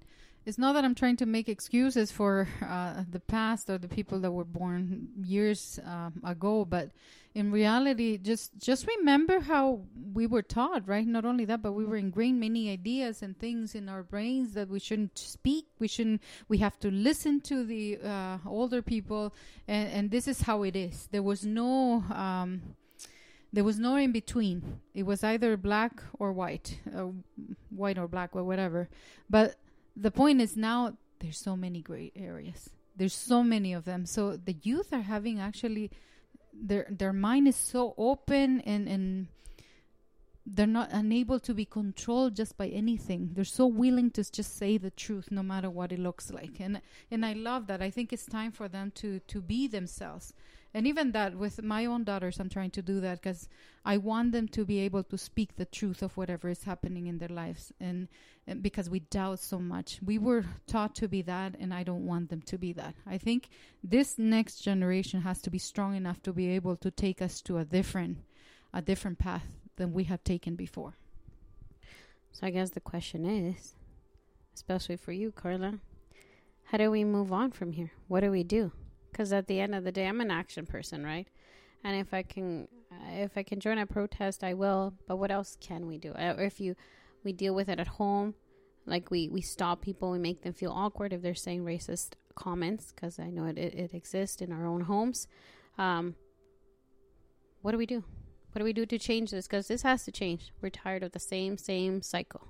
[0.48, 4.18] it's not that I'm trying to make excuses for uh, the past or the people
[4.20, 6.88] that were born years um, ago, but
[7.34, 9.82] in reality, just just remember how
[10.14, 11.06] we were taught, right?
[11.06, 14.70] Not only that, but we were ingrained many ideas and things in our brains that
[14.70, 15.66] we shouldn't speak.
[15.78, 16.22] We shouldn't.
[16.48, 19.34] We have to listen to the uh, older people,
[19.68, 21.08] and, and this is how it is.
[21.12, 22.04] There was no.
[22.10, 22.62] Um,
[23.52, 24.80] there was no in between.
[24.94, 27.08] It was either black or white, uh,
[27.70, 28.88] white or black or whatever.
[29.30, 29.56] But
[30.00, 32.70] the point is now there's so many gray areas.
[32.96, 34.06] There's so many of them.
[34.06, 35.90] So the youth are having actually
[36.52, 39.28] their their mind is so open and and
[40.50, 43.30] they're not unable to be controlled just by anything.
[43.34, 46.58] They're so willing to just say the truth no matter what it looks like.
[46.60, 46.80] And
[47.10, 47.82] and I love that.
[47.82, 50.32] I think it's time for them to to be themselves.
[50.74, 53.48] And even that with my own daughters I'm trying to do that cuz
[53.84, 57.18] I want them to be able to speak the truth of whatever is happening in
[57.18, 58.08] their lives and,
[58.46, 60.00] and because we doubt so much.
[60.02, 62.94] We were taught to be that and I don't want them to be that.
[63.06, 63.48] I think
[63.82, 67.58] this next generation has to be strong enough to be able to take us to
[67.58, 68.18] a different
[68.72, 70.94] a different path than we have taken before.
[72.32, 73.74] So I guess the question is,
[74.54, 75.78] especially for you, Carla,
[76.64, 77.92] how do we move on from here?
[78.08, 78.72] What do we do?
[79.10, 81.26] Because at the end of the day, I'm an action person, right?
[81.84, 84.94] And if I can, uh, if I can join a protest, I will.
[85.06, 86.12] But what else can we do?
[86.12, 86.76] Uh, Or if you,
[87.24, 88.34] we deal with it at home,
[88.86, 92.92] like we we stop people, we make them feel awkward if they're saying racist comments,
[92.92, 95.28] because I know it, it it exists in our own homes.
[95.76, 96.14] Um,
[97.62, 98.04] what do we do?
[98.52, 99.46] What do we do to change this?
[99.46, 100.52] Because this has to change.
[100.60, 102.48] We're tired of the same same cycle.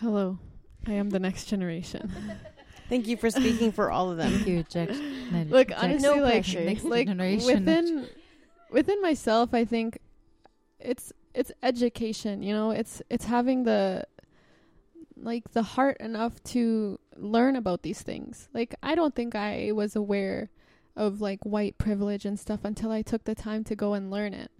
[0.00, 0.38] Hello,
[0.86, 2.10] I am the next generation.
[2.88, 4.32] Thank you for speaking for all of them.
[4.32, 4.90] Thank you, Jack.
[5.48, 6.64] Look, honestly, No like, pressure.
[6.64, 8.08] Next like within
[8.70, 9.98] within myself, I think
[10.78, 12.42] it's it's education.
[12.42, 14.04] You know, it's it's having the
[15.16, 18.48] like the heart enough to learn about these things.
[18.54, 20.50] Like I don't think I was aware
[20.94, 24.32] of like white privilege and stuff until I took the time to go and learn
[24.32, 24.50] it.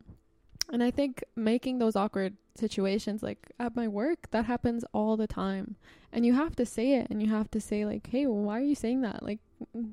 [0.70, 5.26] And I think making those awkward situations like at my work that happens all the
[5.26, 5.76] time.
[6.12, 8.58] And you have to say it and you have to say like, "Hey, well, why
[8.58, 9.40] are you saying that?" Like
[9.76, 9.92] mm,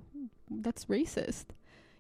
[0.50, 1.46] that's racist.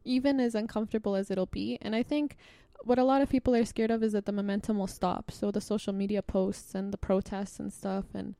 [0.05, 1.77] Even as uncomfortable as it'll be.
[1.81, 2.35] And I think
[2.83, 5.31] what a lot of people are scared of is that the momentum will stop.
[5.31, 8.35] So the social media posts and the protests and stuff and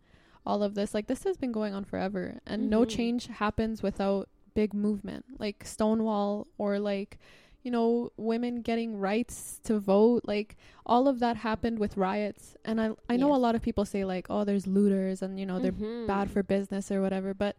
[0.46, 2.90] all of this like this has been going on forever and no Mhm.
[2.90, 7.18] change happens without big movement like Stonewall or like
[7.64, 12.56] you know women getting rights to vote like all of that happened with riots.
[12.66, 15.46] And I I know a lot of people say like oh there's looters and you
[15.46, 16.08] know they're Mhm.
[16.08, 17.34] bad for business or whatever.
[17.34, 17.56] But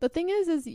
[0.00, 0.68] the thing is is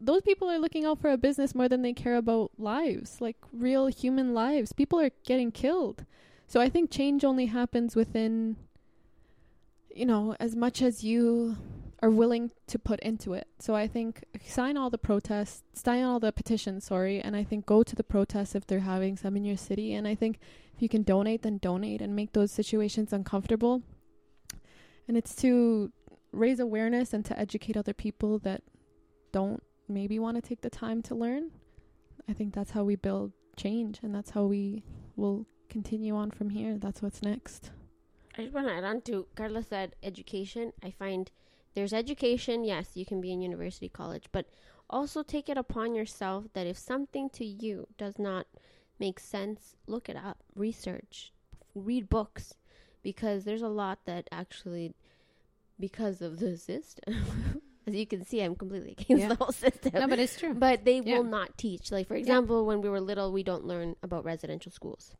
[0.00, 3.36] those people are looking out for a business more than they care about lives like
[3.52, 4.72] real human lives.
[4.72, 6.04] People are getting killed.
[6.46, 8.56] So i think change only happens within
[9.94, 11.56] you know as much as you
[12.04, 16.20] are willing to put into it so i think sign all the protests sign all
[16.20, 19.44] the petitions sorry and i think go to the protests if they're having some in
[19.44, 20.38] your city and i think
[20.74, 23.82] if you can donate then donate and make those situations uncomfortable
[25.08, 25.92] and it's to
[26.32, 28.62] raise awareness and to educate other people that
[29.32, 31.50] don't maybe want to take the time to learn.
[32.28, 34.82] I think that's how we build change and that's how we
[35.16, 36.78] will continue on from here.
[36.78, 37.70] That's what's next.
[38.36, 40.72] I just want to add on to Carla said education.
[40.82, 41.30] I find
[41.74, 42.64] there's education.
[42.64, 44.46] Yes, you can be in university, college, but
[44.90, 48.46] also take it upon yourself that if something to you does not
[48.98, 51.32] make sense, look it up, research,
[51.74, 52.54] read books,
[53.02, 54.94] because there's a lot that actually,
[55.80, 57.14] because of the system,
[57.86, 59.28] as you can see, I'm completely against Yeah.
[59.28, 59.92] the whole system.
[59.94, 60.54] No, but it's true.
[60.54, 61.16] But they Yeah.
[61.18, 61.90] will not teach.
[61.90, 65.16] Like for example, when we were little, we don't learn about residential schools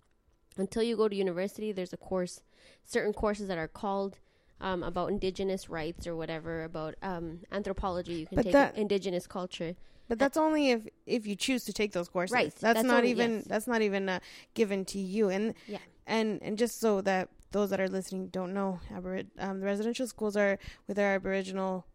[0.57, 1.73] until you go to university.
[1.73, 2.41] There's a course,
[2.85, 4.19] certain courses that are called
[4.61, 8.15] um, about indigenous rights or whatever about um, anthropology.
[8.15, 9.75] You can But take that- indigenous culture.
[10.09, 12.33] But that's only if if you choose to take those courses.
[12.35, 12.51] Right.
[12.51, 13.45] That's, That's not only- even yes.
[13.47, 14.21] that's not even uh,
[14.55, 15.31] given to you.
[15.31, 15.79] And Yeah.
[16.07, 20.07] and and just so that those that are listening don't know, Abori- um, the residential
[20.07, 21.87] schools are with our Aboriginal,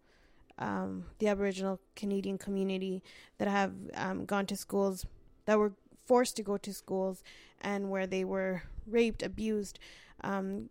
[0.57, 3.03] um, the Aboriginal Canadian community
[3.37, 5.05] that have um, gone to schools
[5.45, 5.73] that were
[6.05, 7.23] forced to go to schools
[7.61, 9.77] and where they were raped, abused,
[10.23, 10.69] um,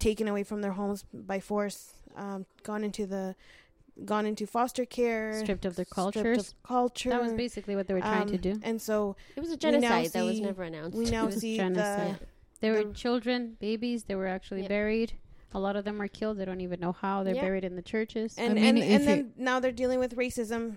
[0.00, 3.36] taken away from their homes by force, um, gone into the
[4.06, 6.54] gone into foster care, Stripped of their stripped of cultures.
[6.62, 7.10] culture.
[7.10, 8.60] That was basically what they were trying to Um, do.
[8.62, 10.96] And so It was a We now genocide that was never announced.
[10.96, 12.18] we now see genocide.
[12.18, 12.26] the
[12.60, 14.04] They were the- children, babies.
[14.04, 14.68] They were actually Yep.
[14.70, 15.12] buried.
[15.52, 16.38] A lot of them were killed.
[16.38, 17.24] They don't even know how.
[17.24, 17.42] They're Yeah.
[17.42, 18.36] buried in the churches.
[18.38, 20.76] and mean, and, and then now they're dealing with racism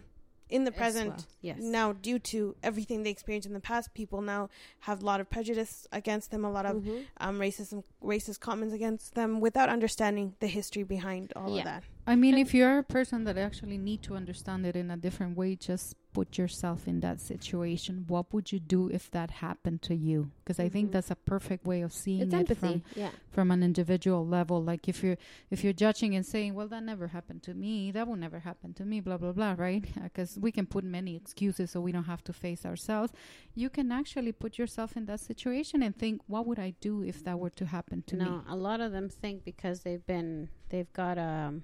[0.53, 1.25] in the present well.
[1.41, 1.57] Yes.
[1.59, 3.93] now due to everything they experienced in the past.
[3.95, 4.49] People now
[4.81, 7.05] have a lot of prejudice against them, a lot of Mhm.
[7.17, 11.59] um, racism, racist comments against them, without understanding the history behind all Yeah.
[11.59, 11.83] of that.
[12.05, 15.37] I mean, if you're a person that actually need to understand it in a different
[15.37, 18.03] way, just put yourself in that situation.
[18.07, 20.29] What would you do if that happened to you?
[20.43, 20.91] Because I think Mhm.
[20.91, 22.59] that's a perfect way of seeing It's it empathy.
[22.59, 23.11] from yeah.
[23.31, 24.61] from an individual level.
[24.61, 25.17] Like if you're
[25.49, 27.89] if you're judging and saying, "Well, that never happened to me.
[27.91, 29.83] That will never happen to me," blah blah blah, right?
[30.03, 33.13] Because we can put many excuses so we don't have to face ourselves.
[33.55, 37.23] You can actually put yourself in that situation and think, "What would I do if
[37.23, 40.49] that were to happen to no, me?" a lot of them think because they've been
[40.69, 41.63] they've got um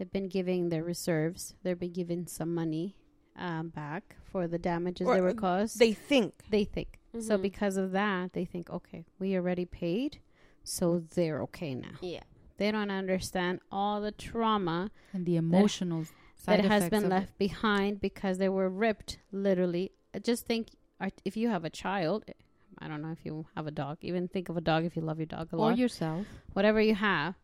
[0.00, 1.54] they've been giving their reserves.
[1.62, 2.96] They've been giving some money
[3.36, 5.78] um, back for the damages Or, they were uh, caused.
[5.78, 6.32] They think.
[6.50, 7.42] they think so Mhm.
[7.42, 8.32] because of that.
[8.32, 10.18] They think okay, we already paid,
[10.64, 11.96] so they're okay now.
[12.00, 12.22] Yeah.
[12.56, 16.04] They don't understand all the trauma and the emotional
[16.36, 17.14] side that has been of it.
[17.14, 19.92] left behind because they were ripped literally.
[20.14, 20.68] Uh, Just think
[21.00, 22.24] uh, if you have a child.
[22.78, 23.98] I don't know if you have a dog.
[24.00, 26.26] Even think of a dog if you love your dog a or lot yourself.
[26.54, 27.34] whatever you have.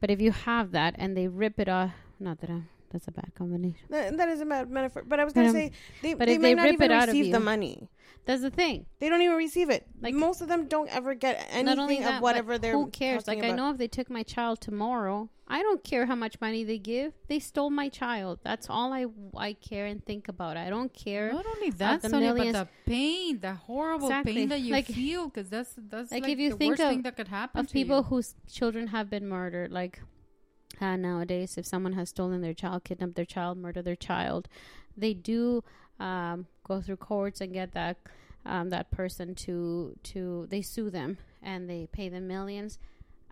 [0.00, 3.12] But if you have that and they rip it off, not that I, that's a
[3.12, 3.86] bad combination.
[3.90, 5.04] That, that is a bad metaphor.
[5.06, 6.90] But I was gonna Um, say they, but they if may they not rip even
[6.90, 7.88] it out of receive the money.
[8.24, 8.86] That's the thing.
[8.98, 9.86] They don't even receive it.
[10.00, 12.62] Like- Like most of them don't ever get not only anything that, of whatever but
[12.62, 12.72] they're.
[12.72, 13.24] who cares?
[13.24, 16.40] talking Like I know if they took my child tomorrow, I don't care how much
[16.40, 17.12] money they give.
[17.28, 18.40] They stole my child.
[18.42, 20.56] That's all I I care and think about.
[20.56, 21.32] I don't care.
[21.32, 24.34] Not only that, the Sonia, but the pain, the horrible Exactly.
[24.34, 26.82] pain that you Like- feel, because that's that's Like, like, if you the think worst
[26.82, 28.02] of- thing that could happen of to people you.
[28.04, 29.70] whose children have been murdered.
[29.70, 30.00] Like
[30.80, 34.48] uh, nowadays, if someone has stolen their child, kidnapped their child, murdered their child,
[34.96, 35.64] they do
[35.98, 37.98] um, go through courts and get that
[38.44, 42.78] um, that person to to they sue them and they pay them millions.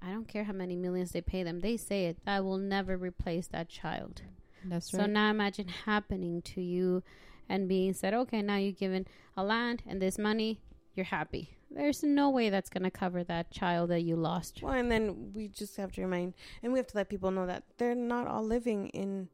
[0.03, 1.61] I don't care how many millions they pay them.
[1.61, 4.23] They say it I will never replace that child.
[4.65, 7.03] That's So now imagine happening to you
[7.49, 10.61] and being said, okay, now you're given a land and this money,
[10.95, 11.54] you're happy.
[11.75, 14.63] There's no way that's going to cover that child that you lost.
[14.63, 17.47] Well, and then we just have to remind, and we have to let people know
[17.47, 19.29] that they're not all living in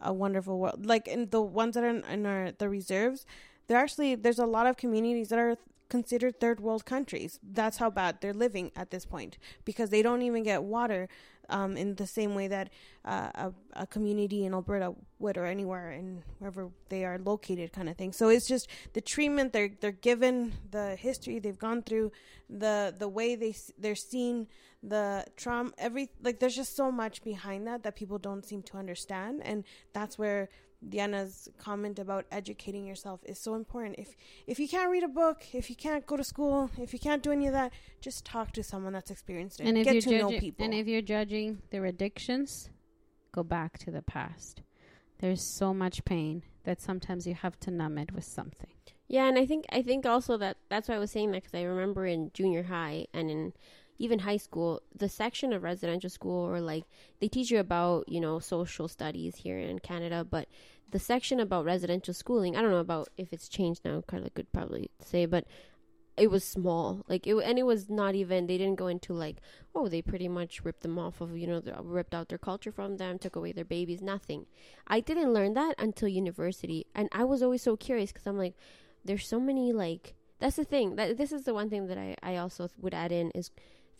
[0.00, 0.84] a wonderful world.
[0.84, 3.24] Like in the ones that are in, in our the reserves,
[3.66, 5.56] they're actually there's a lot of communities that are
[5.88, 7.38] considered third world countries.
[7.42, 11.08] That's how bad they're living at this point because they don't even get water
[11.48, 12.70] um, in the same way that
[13.04, 17.88] uh, a, a community in Alberta would or anywhere in wherever they are located, kind
[17.88, 18.12] of thing.
[18.12, 22.12] So it's just the treatment they're they're given, the history they've gone through,
[22.48, 24.48] the the way they they're seen,
[24.82, 28.76] the trauma, every like there's just so much behind that that people don't seem to
[28.76, 30.48] understand, and that's where
[30.88, 33.96] Diana's comment about educating yourself is so important.
[33.98, 36.98] If if you can't read a book, if you can't go to school, if you
[36.98, 39.66] can't do any of that, just talk to someone that's experienced it.
[39.66, 40.64] And if Get you're to know judging, people.
[40.64, 42.70] and if you're judging their addictions,
[43.32, 44.62] go back to the past.
[45.18, 48.70] There's so much pain that sometimes you have to numb it with something.
[49.08, 51.58] Yeah, and I think I think also that that's why I was saying that because
[51.58, 53.52] I remember in junior high and in
[53.98, 56.84] even high school, the section of residential school or like
[57.20, 60.48] they teach you about you know social studies here in Canada, but
[60.90, 64.02] the section about residential schooling, I don't know about if it's changed now.
[64.06, 65.44] Carla could probably say, but
[66.16, 68.46] it was small, like it, and it was not even.
[68.46, 69.36] They didn't go into like,
[69.74, 72.96] oh, they pretty much ripped them off of you know, ripped out their culture from
[72.96, 74.46] them, took away their babies, nothing.
[74.86, 78.54] I didn't learn that until university, and I was always so curious because I'm like
[79.06, 82.16] there's so many like that's the thing that this is the one thing that I,
[82.22, 83.50] I also would add in is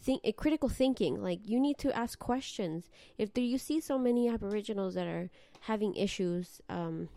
[0.02, 1.22] think critical thinking.
[1.22, 2.88] Like you need to ask questions.
[3.18, 5.30] If there, you see so many aboriginals that are
[5.61, 7.09] having issues um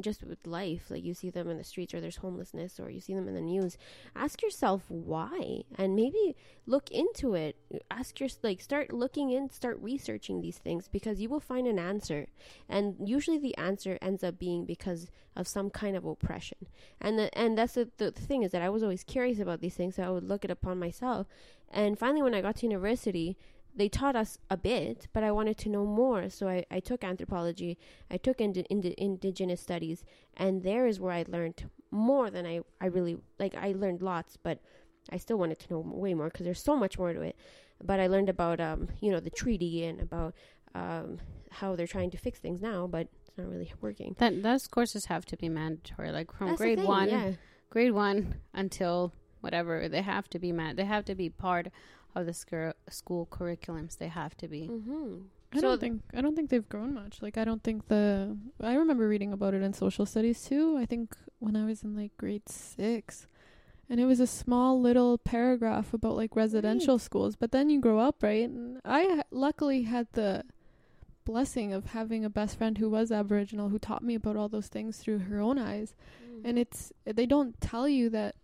[0.00, 3.00] just with life like you see them in the streets or there's homelessness or you
[3.00, 3.78] see them in the news
[4.16, 6.34] ask yourself why and maybe
[6.66, 7.56] look into it.
[7.90, 11.78] Ask your like start looking in start researching these things because you will find an
[11.78, 12.26] answer
[12.68, 16.58] and usually the answer ends up being because of some kind of oppression.
[17.00, 19.74] And the, and that's the, the thing is that I was always curious about these
[19.74, 21.26] things so I would look it upon myself.
[21.70, 23.36] And finally when I got to university
[23.76, 27.02] they taught us a bit but I wanted to know more so I, I took
[27.04, 27.78] anthropology
[28.10, 30.04] I took indi- indi- indigenous studies
[30.36, 34.36] and there is where I learned more than I, I really like I learned lots
[34.36, 34.58] but
[35.10, 37.36] I still wanted to know way more because there's so much more to it
[37.82, 40.34] but I learned about um you know the treaty and about
[40.74, 41.18] um
[41.50, 45.06] how they're trying to fix things now but it's not really working That those courses
[45.06, 47.32] have to be mandatory, like from That's grade thing, one, yeah
[47.70, 49.88] grade one until whatever.
[49.88, 50.76] They have to be man.
[50.76, 51.66] They have to be part
[52.14, 53.98] of the school school curriculums.
[53.98, 54.68] They have to be.
[54.68, 55.16] mm-hmm.
[55.56, 57.22] I don't think I don't think they've grown much.
[57.22, 60.76] Like I don't think the I remember reading about it in social studies too.
[60.76, 63.26] I think when I was in like grade 6
[63.88, 67.98] and it was a small little paragraph about like residential schools, but then you grow
[67.98, 68.48] up, right?
[68.48, 70.44] And I luckily had the
[71.24, 74.68] blessing of having a best friend who was aboriginal who taught me about all those
[74.68, 75.94] things through her own eyes.
[76.24, 76.46] Mm-hmm.
[76.46, 78.34] And it's they don't tell you that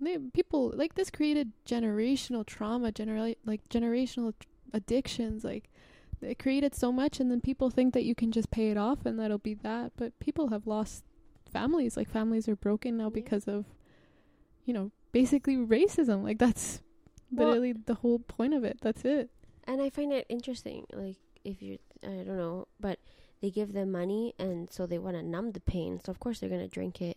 [0.00, 5.70] they, people like this created generational trauma, genera- like generational t- addictions like
[6.20, 9.04] it created so much and then people think that you can just pay it off
[9.06, 11.04] and that'll be that but people have lost
[11.52, 13.10] families like families are broken now Yeah.
[13.20, 13.66] because of
[14.64, 16.80] you know basically racism like that's
[17.30, 19.30] Well- literally the whole point of it that's it
[19.66, 22.98] And I find it interesting, like if you, I don't know, but
[23.40, 26.00] they give them money, and so they want to numb the pain.
[26.04, 27.16] So of course they're gonna drink it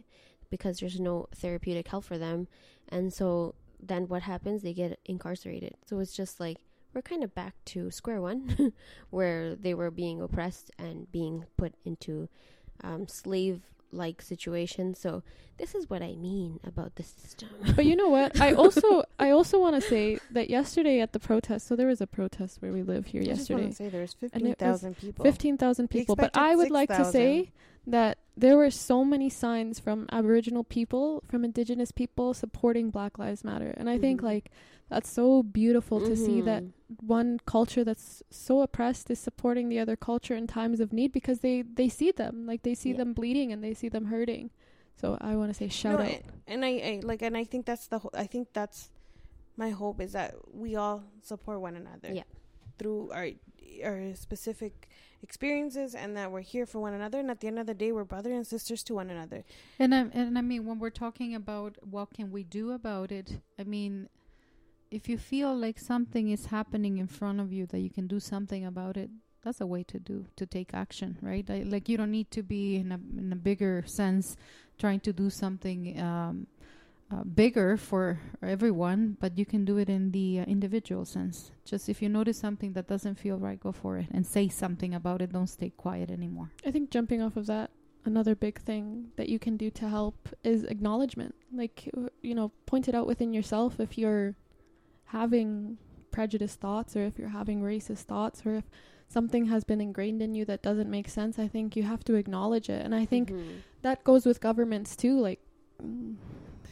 [0.49, 2.47] because there's no therapeutic help for them,
[2.89, 4.63] and so then what happens?
[4.63, 5.75] They get incarcerated.
[5.85, 6.57] So it's just like
[6.93, 8.73] we're kind of back to square one,
[9.09, 12.27] where they were being oppressed and being put into
[12.83, 14.99] um, slave-like situations.
[14.99, 15.23] So
[15.57, 17.49] this is what I mean about the system.
[17.75, 21.19] but you know what i also i also want to say that yesterday at the
[21.19, 23.89] protest so there was a protest where we live here I yesterday want to say
[23.89, 25.25] there's was 15,000 people.
[25.25, 26.15] 15,000 people.
[26.15, 27.51] But I would like to say
[27.87, 33.43] that there were so many signs from Aboriginal people, from Indigenous people supporting Black Lives
[33.43, 33.73] Matter.
[33.77, 34.25] And I think, Mhm.
[34.25, 34.51] like,
[34.89, 36.71] that's so beautiful to see that Mhm.
[37.01, 41.39] one culture that's so oppressed is supporting the other culture in times of need because
[41.39, 42.45] they, they see them.
[42.45, 42.97] Like, they see Yeah.
[42.97, 44.51] them bleeding and they see them hurting.
[44.95, 46.21] So I want to say shout No, out.
[46.47, 47.99] and I, I like, and I think that's the.
[47.99, 48.89] Ho- I think that's
[49.55, 52.11] my hope is that we all support one another.
[52.13, 52.23] Yeah.
[52.79, 53.29] Through our
[53.83, 54.87] our specific
[55.21, 57.91] experiences, and that we're here for one another, and at the end of the day,
[57.91, 59.43] we're brother and sisters to one another.
[59.79, 63.39] And I, and I mean, when we're talking about what can we do about it,
[63.59, 64.09] I mean,
[64.91, 68.19] if you feel like something is happening in front of you that you can do
[68.19, 69.09] something about it,
[69.43, 71.47] that's a way to do to take action, right?
[71.47, 74.35] Like you don't need to be in a in a bigger sense
[74.77, 76.47] trying to do something um,
[77.09, 81.51] uh, bigger for everyone, but you can do it in the uh, individual sense.
[81.63, 84.93] Just if you notice something that doesn't feel right, go for it and say something
[84.93, 85.31] about it.
[85.31, 86.51] Don't stay quiet anymore.
[86.65, 87.71] I think jumping off of that,
[88.03, 91.33] another big thing that you can do to help is acknowledgement.
[91.53, 94.35] Like, uh, you know, point it out within yourself if you're
[95.05, 95.77] having
[96.11, 98.63] prejudiced thoughts or if you're having racist thoughts or if
[99.07, 101.39] something has been ingrained in you that doesn't make sense.
[101.39, 102.83] I think you have to acknowledge it.
[102.83, 103.61] And I think Mhm.
[103.81, 105.17] that goes with governments too.
[105.19, 105.39] Like,
[105.81, 106.15] mm,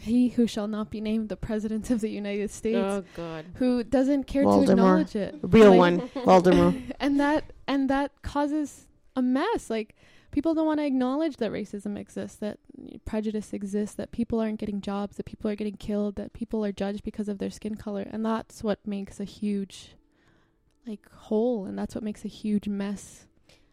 [0.06, 2.78] he who shall not be named the president of the United States.
[2.78, 3.46] Oh God.
[3.56, 5.36] Who doesn't care to acknowledge it?
[5.42, 6.94] Real Like- one, Voldemort.
[7.00, 9.96] and that and that causes a mess like
[10.32, 12.58] people don't want to acknowledge that racism exists that
[13.06, 16.74] prejudice exists that people aren't getting jobs that people are getting killed that people are
[16.74, 19.96] judged because of their skin color and that's what makes a huge
[20.86, 23.26] like hole and that's what makes a huge mess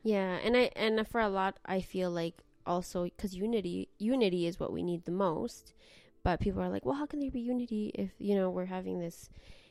[0.04, 4.58] Yeah, and I and for a lot, I feel like also because unity, unity is
[4.60, 5.72] what we need the most.
[6.24, 9.00] But people are like, well, how can there be unity if you know we're having
[9.00, 9.28] this,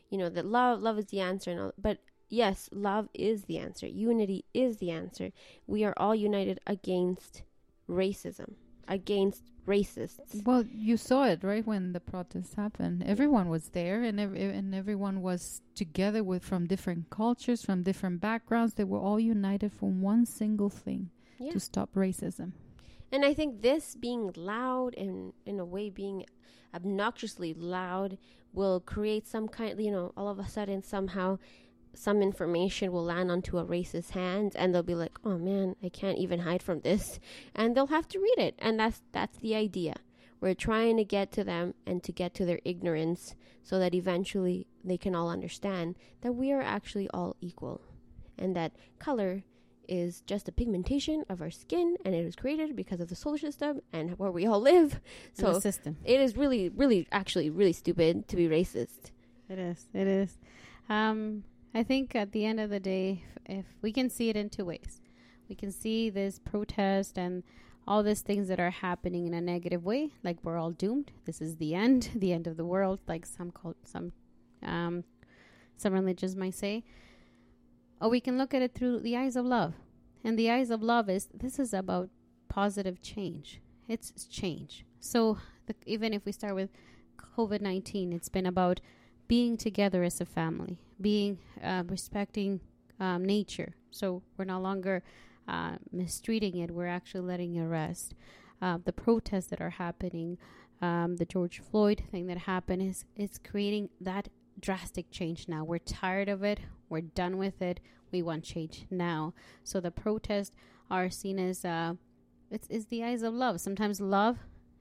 [0.10, 1.74] you know, that love, love is the answer, and all.
[1.78, 2.00] But
[2.30, 3.88] yes, love is the answer.
[3.88, 5.32] Unity is the answer.
[5.68, 7.44] We are all united against
[7.90, 8.56] racism,
[8.88, 10.44] against racists.
[10.46, 13.04] Well, you saw it right when the protests happened.
[13.06, 18.20] Everyone was there, and ev- and everyone was together with from different cultures, from different
[18.20, 18.74] backgrounds.
[18.74, 21.52] They were all united for one single thing: Yeah.
[21.52, 22.52] to stop racism.
[23.12, 26.26] And I think this being loud and in a way being
[26.74, 28.18] obnoxiously loud
[28.54, 31.38] will create some kind, you know, all of a sudden somehow
[31.94, 35.90] some information will land onto a racist hand and they'll be like, "Oh man, I
[35.90, 37.20] can't even hide from this."
[37.54, 38.56] And they'll have to read it.
[38.60, 39.96] And that's that's the idea.
[40.40, 44.68] We're trying to get to them and to get to their ignorance so that eventually
[44.84, 47.82] they can all understand that we are actually all equal
[48.40, 49.44] and that color
[49.92, 53.38] is just a pigmentation of our skin and it was created because of the solar
[53.38, 55.02] system and where we all live.
[55.34, 55.98] So system.
[56.06, 59.12] it is really, really, actually, really stupid to be racist.
[59.50, 59.88] It is.
[59.94, 60.38] It is.
[60.88, 64.38] Um, I think at the end of the day, if, if we can see it
[64.38, 65.02] in two ways,
[65.50, 67.44] we can see this protest and
[67.86, 71.12] all these things that are happening in a negative way, like we're all doomed.
[71.26, 74.14] This is the end, the end of the world, like some cult, some,
[74.64, 75.04] um,
[75.76, 76.86] some religions might say.
[78.02, 79.76] Or we can look at it through the eyes of love,
[80.24, 82.10] and the eyes of love is this is about
[82.50, 83.62] positive change.
[83.88, 84.86] It's change.
[85.00, 85.38] So
[85.68, 86.72] the, even if we start with
[87.38, 88.82] COVID nineteen, it's been about
[89.28, 92.60] being together as a family, being uh, respecting
[93.00, 93.76] um, nature.
[93.92, 95.04] So we're no longer
[95.48, 96.72] uh, mistreating it.
[96.72, 98.16] We're actually letting it rest.
[98.62, 100.38] Uh, the protests that are happening,
[100.82, 104.30] um, the George Floyd thing that happened, is it's creating that
[104.62, 105.64] drastic change now.
[105.64, 106.60] We're tired of it.
[106.90, 107.80] We're done with it.
[108.12, 109.34] We want change now.
[109.64, 110.56] So the protests
[110.90, 111.96] are seen as uh,
[112.50, 113.62] it's, it's the eyes of love.
[113.62, 114.38] Sometimes love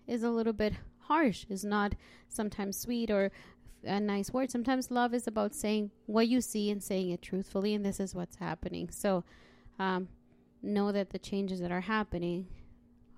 [0.06, 1.46] is a little bit harsh.
[1.48, 1.94] Is not
[2.28, 3.30] sometimes sweet or
[3.84, 4.50] a nice word.
[4.50, 8.14] Sometimes love is about saying what you see and saying it truthfully, and this is
[8.14, 8.90] what's happening.
[8.90, 9.24] So,
[9.78, 10.08] um,
[10.62, 12.46] know that the changes that are happening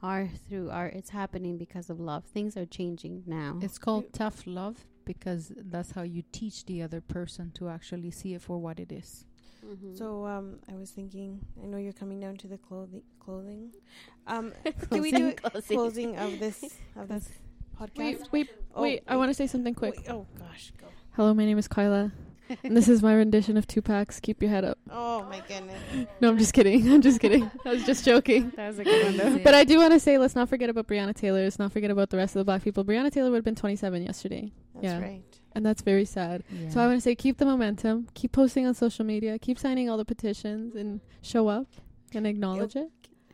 [0.02, 2.24] are through are it's happening because of love.
[2.24, 3.58] Things are changing now.
[3.62, 8.34] It's called tough love because that's how you teach the other person to actually see
[8.34, 9.24] it for what it is.
[9.64, 9.96] Mhm.
[9.96, 11.38] So um, I was thinking.
[11.62, 13.02] I know you're coming down to the clothing.
[13.20, 13.70] Clothing.
[14.26, 14.52] Um,
[14.90, 15.76] can we do Closing, a closing.
[15.76, 16.64] closing of this
[16.96, 17.28] of this
[17.78, 17.96] podcast?
[17.96, 19.02] Wait, wait, Oh, wait!
[19.06, 19.96] I want to say something quick.
[19.98, 20.86] wait, oh gosh, go.
[21.12, 22.10] Hello, my name is Kyla,
[22.64, 25.80] and this is my rendition of Tupac's "Keep Your Head Up." Oh my goodness.
[26.20, 26.90] No, I'm just kidding.
[26.92, 27.50] I'm just kidding.
[27.64, 28.50] I was just joking.
[28.56, 29.38] That was a good one, though.
[29.44, 31.42] But I do want to say, let's not forget about Breonna Taylor.
[31.42, 32.84] Let's not forget about the rest of the black people.
[32.84, 35.00] Breonna Taylor would have been 27 yesterday, That's Yeah.
[35.00, 35.22] right.
[35.54, 36.44] and that's very sad.
[36.70, 39.88] So I want to say, keep the momentum, keep posting on social media, keep signing
[39.90, 41.66] all the petitions, and show up
[42.14, 42.88] and acknowledge it.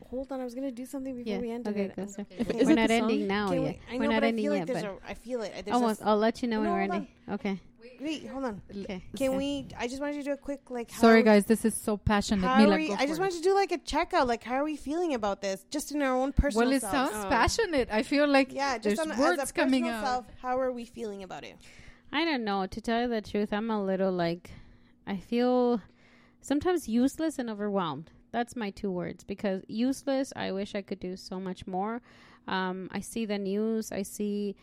[0.09, 1.39] Hold on, I was gonna do something before Yeah.
[1.39, 1.95] we ended Okay, it.
[1.95, 2.25] go, sir.
[2.31, 3.79] If- We're it not ending now Can yet.
[3.91, 5.09] we, I We're know, not but I ending feel like yet, there's but a.
[5.11, 5.53] I feel it.
[5.65, 6.01] There's almost.
[6.01, 7.07] a, I'll let you know when we're hold ending.
[7.29, 7.59] Okay.
[8.01, 8.61] Wait, hold on.
[8.83, 9.03] Okay.
[9.15, 9.67] Can we?
[9.77, 10.91] I just wanted to do a quick like.
[10.91, 11.45] How Sorry, guys.
[11.45, 12.45] This is so passionate.
[12.45, 14.27] How Mila, are we, I just for wanted to do like a checkout.
[14.27, 15.65] Like, how are we feeling about this?
[15.69, 16.67] Just in our own personal.
[16.67, 17.11] Well, it selves.
[17.11, 17.29] sounds Oh.
[17.29, 17.89] passionate.
[17.91, 20.03] I feel like Yeah, just there's on, words as a coming out.
[20.03, 21.55] self, how are we feeling about it?
[22.11, 22.65] I don't know.
[22.65, 24.49] To tell you the truth, I'm a little like,
[25.05, 25.81] I feel
[26.41, 28.11] sometimes useless and overwhelmed.
[28.31, 29.23] That's my two words.
[29.23, 32.01] Because useless, I wish I could do so much more.
[32.47, 33.91] Um, I see the news.
[33.91, 34.55] I see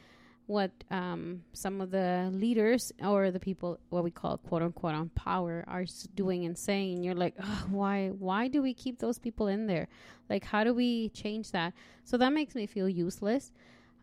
[0.46, 5.08] what um, some of the leaders or the people, what we call quote unquote on
[5.10, 5.84] power, are
[6.14, 6.96] doing and saying.
[6.96, 8.08] And you're like, "Ugh, why?
[8.08, 9.88] Why do we keep those people in there?
[10.30, 11.74] Like, how do we change that?
[12.04, 13.52] So that makes me feel useless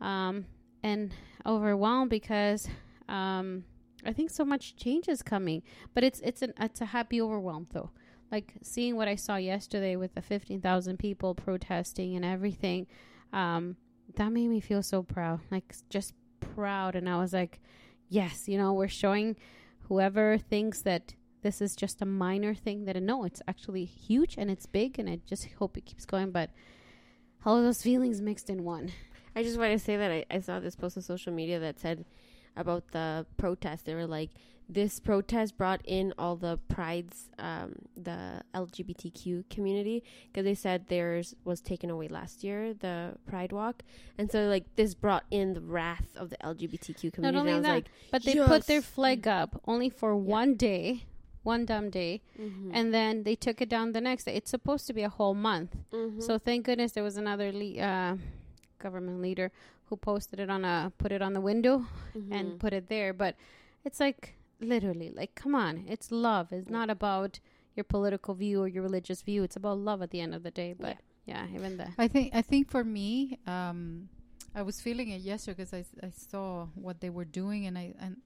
[0.02, 0.46] um,
[0.84, 1.14] and
[1.46, 2.68] overwhelmed because
[3.08, 3.64] um,
[4.06, 5.64] I think so much change is coming.
[5.94, 7.92] But it's it's an it's a happy overwhelm though.
[8.32, 12.88] Like seeing what I saw yesterday with the fifteen thousand people protesting and everything,
[13.32, 13.78] um,
[14.16, 15.40] that made me feel so proud.
[15.50, 16.14] Like just
[16.44, 17.60] proud, and I was like,
[18.10, 19.36] yes, you know, we're showing
[19.88, 24.50] whoever thinks that this is just a minor thing that no, it's actually huge and
[24.50, 26.32] it's big, and I just hope it keeps going.
[26.32, 26.52] But
[27.46, 28.92] all of those feelings mixed in one.
[29.36, 31.80] I just want to say that I, I saw this post on social media that
[31.80, 32.06] said
[32.56, 33.86] about the protest.
[33.86, 34.30] They were like,
[34.74, 41.36] this protest brought in all the prides, um, the LGBTQ community, because they said theirs
[41.46, 43.84] was taken away last year, the Pride Walk,
[44.18, 47.22] and so like this brought in the wrath of the LGBTQ community.
[47.22, 50.56] Not only I was that, like, but they put their flag up only for one
[50.56, 51.04] day,
[51.44, 54.34] one dumb day, mhm, and then they took it down the next day.
[54.36, 55.76] It's supposed to be a whole month.
[55.92, 56.22] mhm.
[56.22, 58.18] So thank goodness there was another le- uh,
[58.80, 59.52] government leader
[59.90, 62.60] who posted it on a put it on the window and Mhm.
[62.60, 63.14] put it there.
[63.14, 63.36] But
[63.86, 66.52] it's like literally like come on, it's love.
[66.52, 67.40] It's not about
[67.76, 69.44] your political view or your religious view.
[69.44, 70.74] It's about love at the end of the day.
[70.78, 74.10] But yeah, even that I think I think for me, um,
[74.56, 78.18] I was feeling it yesterday because I saw what they were doing and I and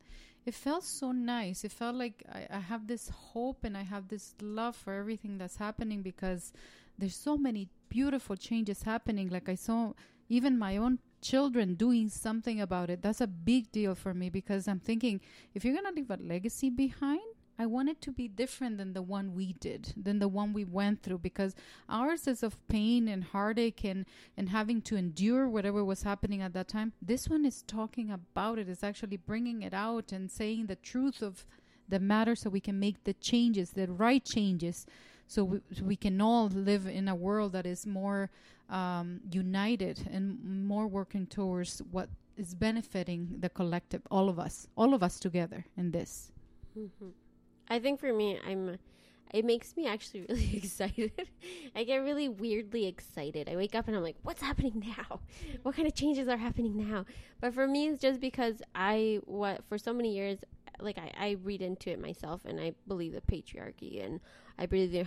[0.46, 1.64] it felt so nice.
[1.66, 5.38] It felt like I, I have this hope and I have this love for everything
[5.38, 6.54] that's happening because
[6.98, 9.30] there's so many beautiful changes happening.
[9.30, 9.94] Like I saw
[10.30, 13.02] even my own children doing something about it.
[13.02, 15.22] That's a big deal for me because I'm thinking
[15.54, 17.22] if you're gonna leave a legacy behind.
[17.60, 20.64] I want it to be different than the one we did, than the one we
[20.64, 21.56] went through, because
[21.90, 24.06] ours is of pain and heartache and
[24.38, 28.60] and having to endure whatever was happening at that time this one is talking about
[28.60, 31.46] it is actually bringing it out and saying the truth of
[31.90, 34.86] the matter so we can make the changes the right changes
[35.28, 38.30] so we, so we can all live in a world that is more
[38.70, 44.94] um, united and more working towards what is benefiting the collective all of us all
[44.94, 46.32] of us together in this
[46.78, 47.14] Mhm.
[47.70, 48.78] I think for me, I'm.
[49.34, 51.12] It makes me actually really excited.
[51.76, 53.50] I get really weirdly excited.
[53.50, 55.20] I wake up and I'm like, "What's happening now?
[55.64, 57.06] What kind of changes are happening now?"
[57.42, 60.40] But for me, it's just because I what for so many years,
[60.80, 64.20] like I, I read into it myself, and I believe the patriarchy, and
[64.58, 65.06] I believe the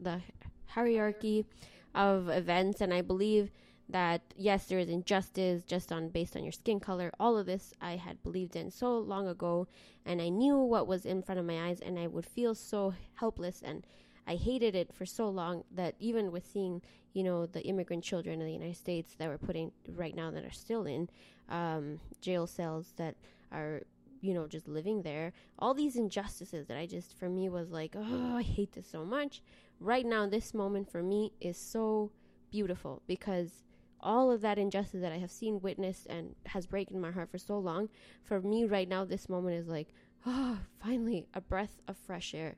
[0.00, 0.20] the
[0.66, 1.46] hierarchy
[1.94, 3.50] of events, and I believe
[3.88, 7.10] that yes, there is injustice just on based on your skin color.
[7.18, 9.66] All of this I had believed in so long ago,
[10.04, 12.94] and I knew what was in front of my eyes, and I would feel so
[13.14, 13.86] helpless, and
[14.26, 16.82] I hated it for so long that even with seeing,
[17.14, 20.44] you know, the immigrant children in the United States that we're putting right now that
[20.44, 21.08] are still in
[21.48, 23.16] um, jail cells that
[23.50, 23.80] are,
[24.20, 27.94] you know, just living there, all these injustices that I just for me was like,
[27.96, 29.42] oh, I hate this so much.
[29.80, 32.10] Right now, this moment for me is so
[32.50, 33.64] beautiful because
[34.00, 37.38] all of that injustice that I have seen, witnessed, and has broken my heart for
[37.38, 37.88] so long,
[38.22, 39.88] for me right now, this moment is like,
[40.26, 42.56] oh, finally a breath of fresh air,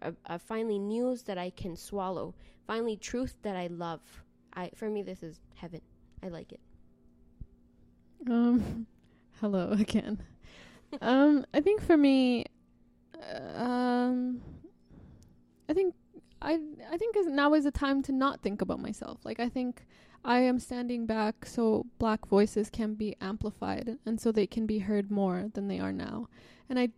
[0.00, 2.34] a, a finally news that I can swallow,
[2.66, 4.00] finally truth that I love.
[4.54, 5.80] I for me, this is heaven.
[6.22, 6.60] I like it.
[8.28, 8.86] Um,
[9.40, 10.22] hello again.
[11.00, 12.44] Um, I think for me,
[13.16, 14.40] uh, um,
[15.68, 15.94] I think
[16.40, 19.20] I I think now is the time to not think about myself.
[19.24, 19.86] Like I think
[20.24, 24.80] I am standing back so black voices can be amplified and so they can be
[24.80, 26.28] heard more than they are now.
[26.68, 26.90] And I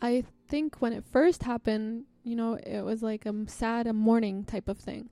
[0.00, 4.44] I think when it first happened, you know, it was like a sad, a mourning
[4.44, 5.10] type of thing.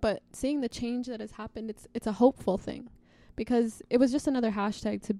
[0.00, 2.90] But seeing the change that has happened, it's it's a hopeful thing,
[3.36, 5.16] because it was just another hashtag to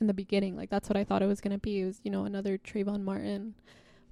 [0.00, 0.56] in the beginning.
[0.56, 1.80] Like that's what I thought it was gonna be.
[1.80, 3.54] It was you know another Trayvon Martin,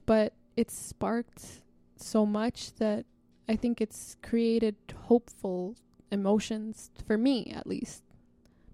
[0.07, 1.63] but it's sparked
[1.97, 3.05] so much that
[3.49, 5.77] I think it's created hopeful
[6.11, 8.03] emotions for me at least.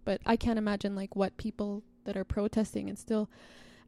[0.05, 3.29] But I can't imagine like what people that are protesting and still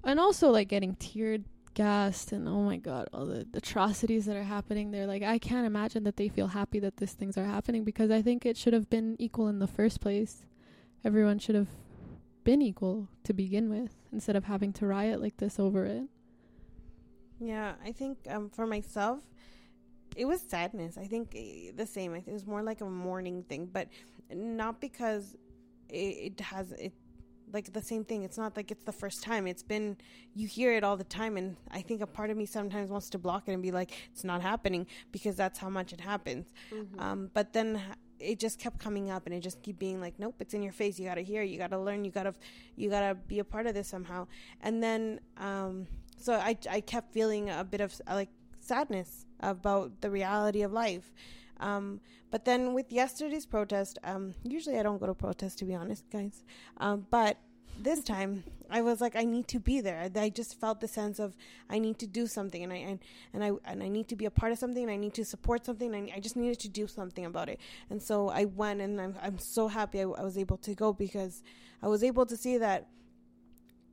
[0.05, 1.45] and also like getting teared
[1.75, 5.66] gassed and oh my god all the atrocities that are happening there like i can't
[5.66, 8.75] imagine that they feel happy that these things are happening because i think it should
[8.75, 10.45] have been equal in the first place
[11.03, 11.68] everyone should have
[12.45, 16.05] been equal to begin with instead of having to riot like this over it
[17.40, 19.20] Yeah, I think um, for myself,
[20.16, 20.97] it was sadness.
[20.97, 22.12] I think eh, the same.
[22.12, 23.88] I think it was more like a mourning thing, but
[24.32, 25.36] not because
[25.88, 26.93] it, it has it
[27.53, 28.22] like the same thing.
[28.22, 29.47] It's not like it's the first time.
[29.47, 29.97] It's been
[30.34, 33.11] you hear it all the time, and I think a part of me sometimes wants
[33.11, 36.47] to block it and be like, it's not happening because that's how much it happens.
[36.70, 37.01] Mhm.
[37.01, 40.18] Um, but then h- it just kept coming up, and it just keep being like,
[40.18, 40.99] nope, it's in your face.
[40.99, 41.43] You gotta hear.
[41.43, 42.05] You gotta learn.
[42.05, 42.35] You gotta,
[42.77, 44.27] you gotta be a part of this somehow.
[44.61, 50.11] And then, um, so I I kept feeling a bit of like sadness about the
[50.11, 51.12] reality of life.
[51.61, 52.01] Um,
[52.31, 56.05] but then with yesterday's protest, um, usually I don't go to protest to be honest,
[56.11, 56.45] guys.
[56.79, 57.39] Um, but
[57.81, 60.11] this time I was like, I need to be there.
[60.16, 61.37] I, just felt the sense of
[61.68, 62.99] I need to do something, and I and,
[63.35, 65.25] and I and I need to be a part of something, and I need to
[65.27, 65.95] support something.
[65.95, 67.61] And I, I just needed to do something about it,
[67.91, 70.95] and so I went, and I'm I'm so happy I, I was able to go
[70.95, 71.43] because
[71.83, 72.89] I was able to see that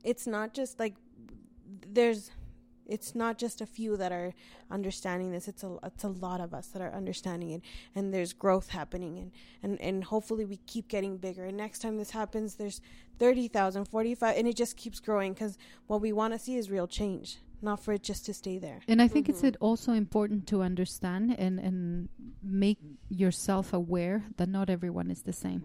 [0.02, 0.94] it's not just like
[1.86, 2.30] there's
[2.90, 4.34] it's not just a few that are
[4.70, 7.62] understanding this it's a it's a lot of us that are understanding it
[7.94, 9.30] and there's growth happening and
[9.62, 12.80] and and hopefully we keep getting bigger and next time this happens there's
[13.18, 16.86] 30,000 45 and it just keeps growing cuz what we want to see is real
[16.88, 19.48] change not for it just to stay there And I think it's Mhm.
[19.48, 22.08] it also important to understand and, and
[22.42, 22.78] make
[23.10, 25.62] yourself aware that not everyone is the same.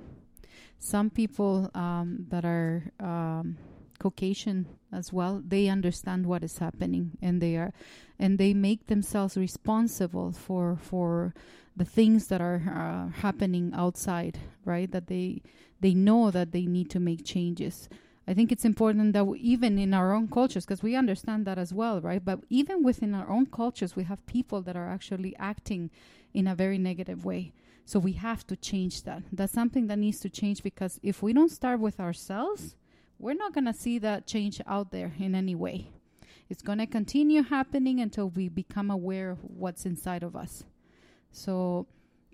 [0.77, 3.57] Some people um, that are um,
[3.99, 7.73] Caucasian as well, they understand what is happening and they are
[8.17, 11.33] and they make themselves responsible for for
[11.75, 14.89] the things that are uh, happening outside, right?
[14.91, 15.41] That they
[15.81, 17.89] they know that they need to make changes.
[18.27, 21.59] I think it's important that we, even in our own cultures, because we understand that
[21.59, 22.23] as well, right?
[22.23, 25.91] But even within our own cultures, we have people that are actually acting
[26.33, 27.53] in a very negative way.
[27.85, 29.21] So we have to change that.
[29.31, 32.75] That's something that needs to change because if we don't start with ourselves,
[33.19, 35.91] we're not going to see that change out there in any way.
[36.49, 40.63] It's going to continue happening until we become aware of what's inside of us.
[41.31, 41.87] So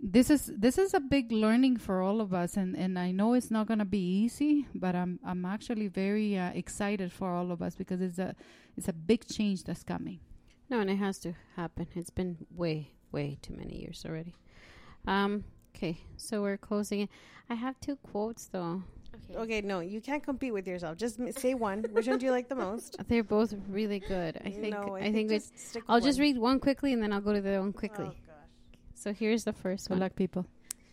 [0.04, 3.36] this is this is a big learning for all of us and and I know
[3.36, 7.52] it's not going to be easy but I'm I'm actually very uh, excited for all
[7.52, 8.36] of us because it's a
[8.76, 10.20] it's a big change that's coming
[10.70, 11.88] No, and it has to happen.
[11.96, 14.34] It's been way, way too many years already.
[15.06, 15.44] Um,
[15.76, 17.10] okay, so we're closing it.
[17.50, 18.84] I have two quotes though.
[19.36, 19.42] Okay.
[19.58, 22.32] okay no you can't compete with yourself just m- say one which one do you
[22.32, 24.38] like the most They're both really good.
[24.46, 24.74] I think.
[24.76, 25.30] no, I, think.
[25.30, 27.50] we- just stick with I'll just read one quickly and then I'll go to the
[27.50, 28.06] other one quickly.
[28.08, 28.80] Oh, gosh.
[28.94, 30.00] So here's the first good one.
[30.02, 30.46] luck people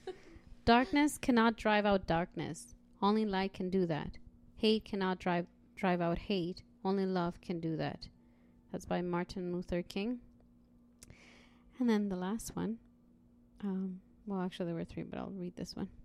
[0.64, 2.74] Darkness cannot drive out darkness.
[3.00, 4.18] Only light can do that.
[4.56, 6.62] Hate cannot drive drive out hate.
[6.84, 8.08] Only love can do that.
[8.72, 10.18] That's by Martin Luther King.
[11.78, 12.78] And then the last one.
[13.62, 15.88] Um, well, actually, there were three, but I'll read this one.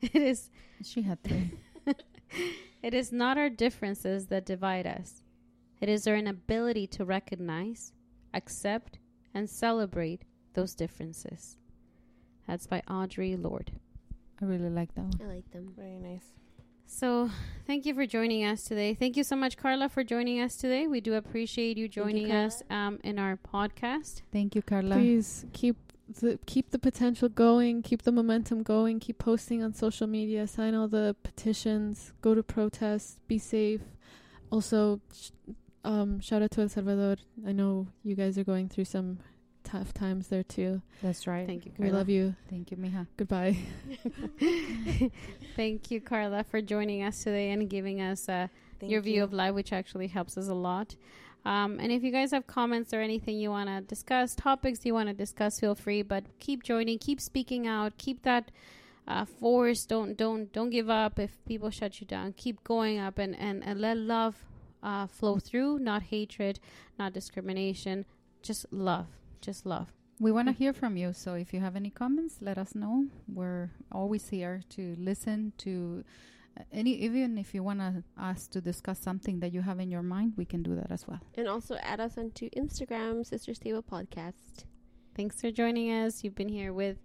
[0.00, 0.50] It is
[0.82, 1.50] she had three
[2.82, 5.22] it is not our differences that divide us.
[5.80, 7.92] It is our inability to recognize,
[8.34, 8.98] accept,
[9.34, 10.22] and celebrate
[10.54, 11.56] those differences.
[12.46, 13.72] That's by Audre Lorde.
[14.40, 15.72] I really like that one I like them.
[15.76, 16.24] very nice
[16.86, 17.28] So,
[17.66, 18.94] thank you for joining us today.
[18.94, 20.86] Thank you so much, Carla, for joining us today.
[20.86, 24.22] We do appreciate you you, joining us um, in our podcast.
[24.32, 25.76] thank you Carla please keep
[26.20, 30.74] the keep the potential going keep the momentum going keep posting on social media sign
[30.74, 33.82] all the petitions go to protests be safe.
[34.50, 35.30] Also sh-
[35.84, 37.16] um, shout out to el salvador.
[37.46, 39.18] I know you guys are going through some
[39.64, 40.80] tough times there too.
[41.02, 41.46] That's right.
[41.46, 42.34] Thank you, we love you.
[42.48, 43.06] Thank you mija.
[43.16, 43.58] Goodbye.
[45.56, 48.48] Thank you, Carla, for joining us today and giving us uh,
[48.80, 49.24] Thank your view you.
[49.24, 50.96] of life, which actually helps us a lot.
[51.44, 54.92] Um, and if you guys have comments or anything you want to discuss, topics you
[54.92, 56.02] want to discuss, feel free.
[56.02, 58.50] But keep joining, keep speaking out, keep that
[59.06, 59.86] uh, force.
[59.86, 62.34] Don't don't don't give up if people shut you down.
[62.36, 64.44] Keep going up and and, and let love
[64.82, 66.60] uh, flow through, not hatred,
[66.98, 68.04] not discrimination,
[68.42, 69.06] just love,
[69.40, 69.92] just love.
[70.20, 73.06] we want to hear from you so if you have any comments let us know
[73.32, 76.04] we're always here to listen to
[76.72, 80.02] any even if you want to us to discuss something that you have in your
[80.02, 81.20] mind, we can do that as well.
[81.36, 84.64] And also add us onto Instagram, Sister Stable Podcast.
[85.16, 86.22] Thanks for joining us.
[86.24, 86.98] You've been here with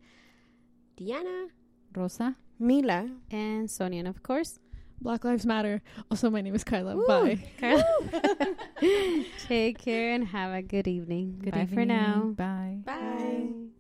[0.98, 1.48] Diana.
[1.96, 2.36] Rosa.
[2.60, 3.10] Mila.
[3.32, 4.60] and Sonia, and of course,
[5.02, 5.82] Black Lives Matter.
[6.10, 6.96] Also, my name is Kyla.
[6.96, 7.06] Woo.
[7.08, 7.40] Bye.
[7.60, 7.84] Carla.
[9.48, 11.40] Take care and have a good evening.
[11.44, 11.76] Good Bye evening.
[11.76, 12.32] for now.
[12.38, 12.78] Bye.
[12.86, 12.94] Bye.
[13.18, 13.73] Bye.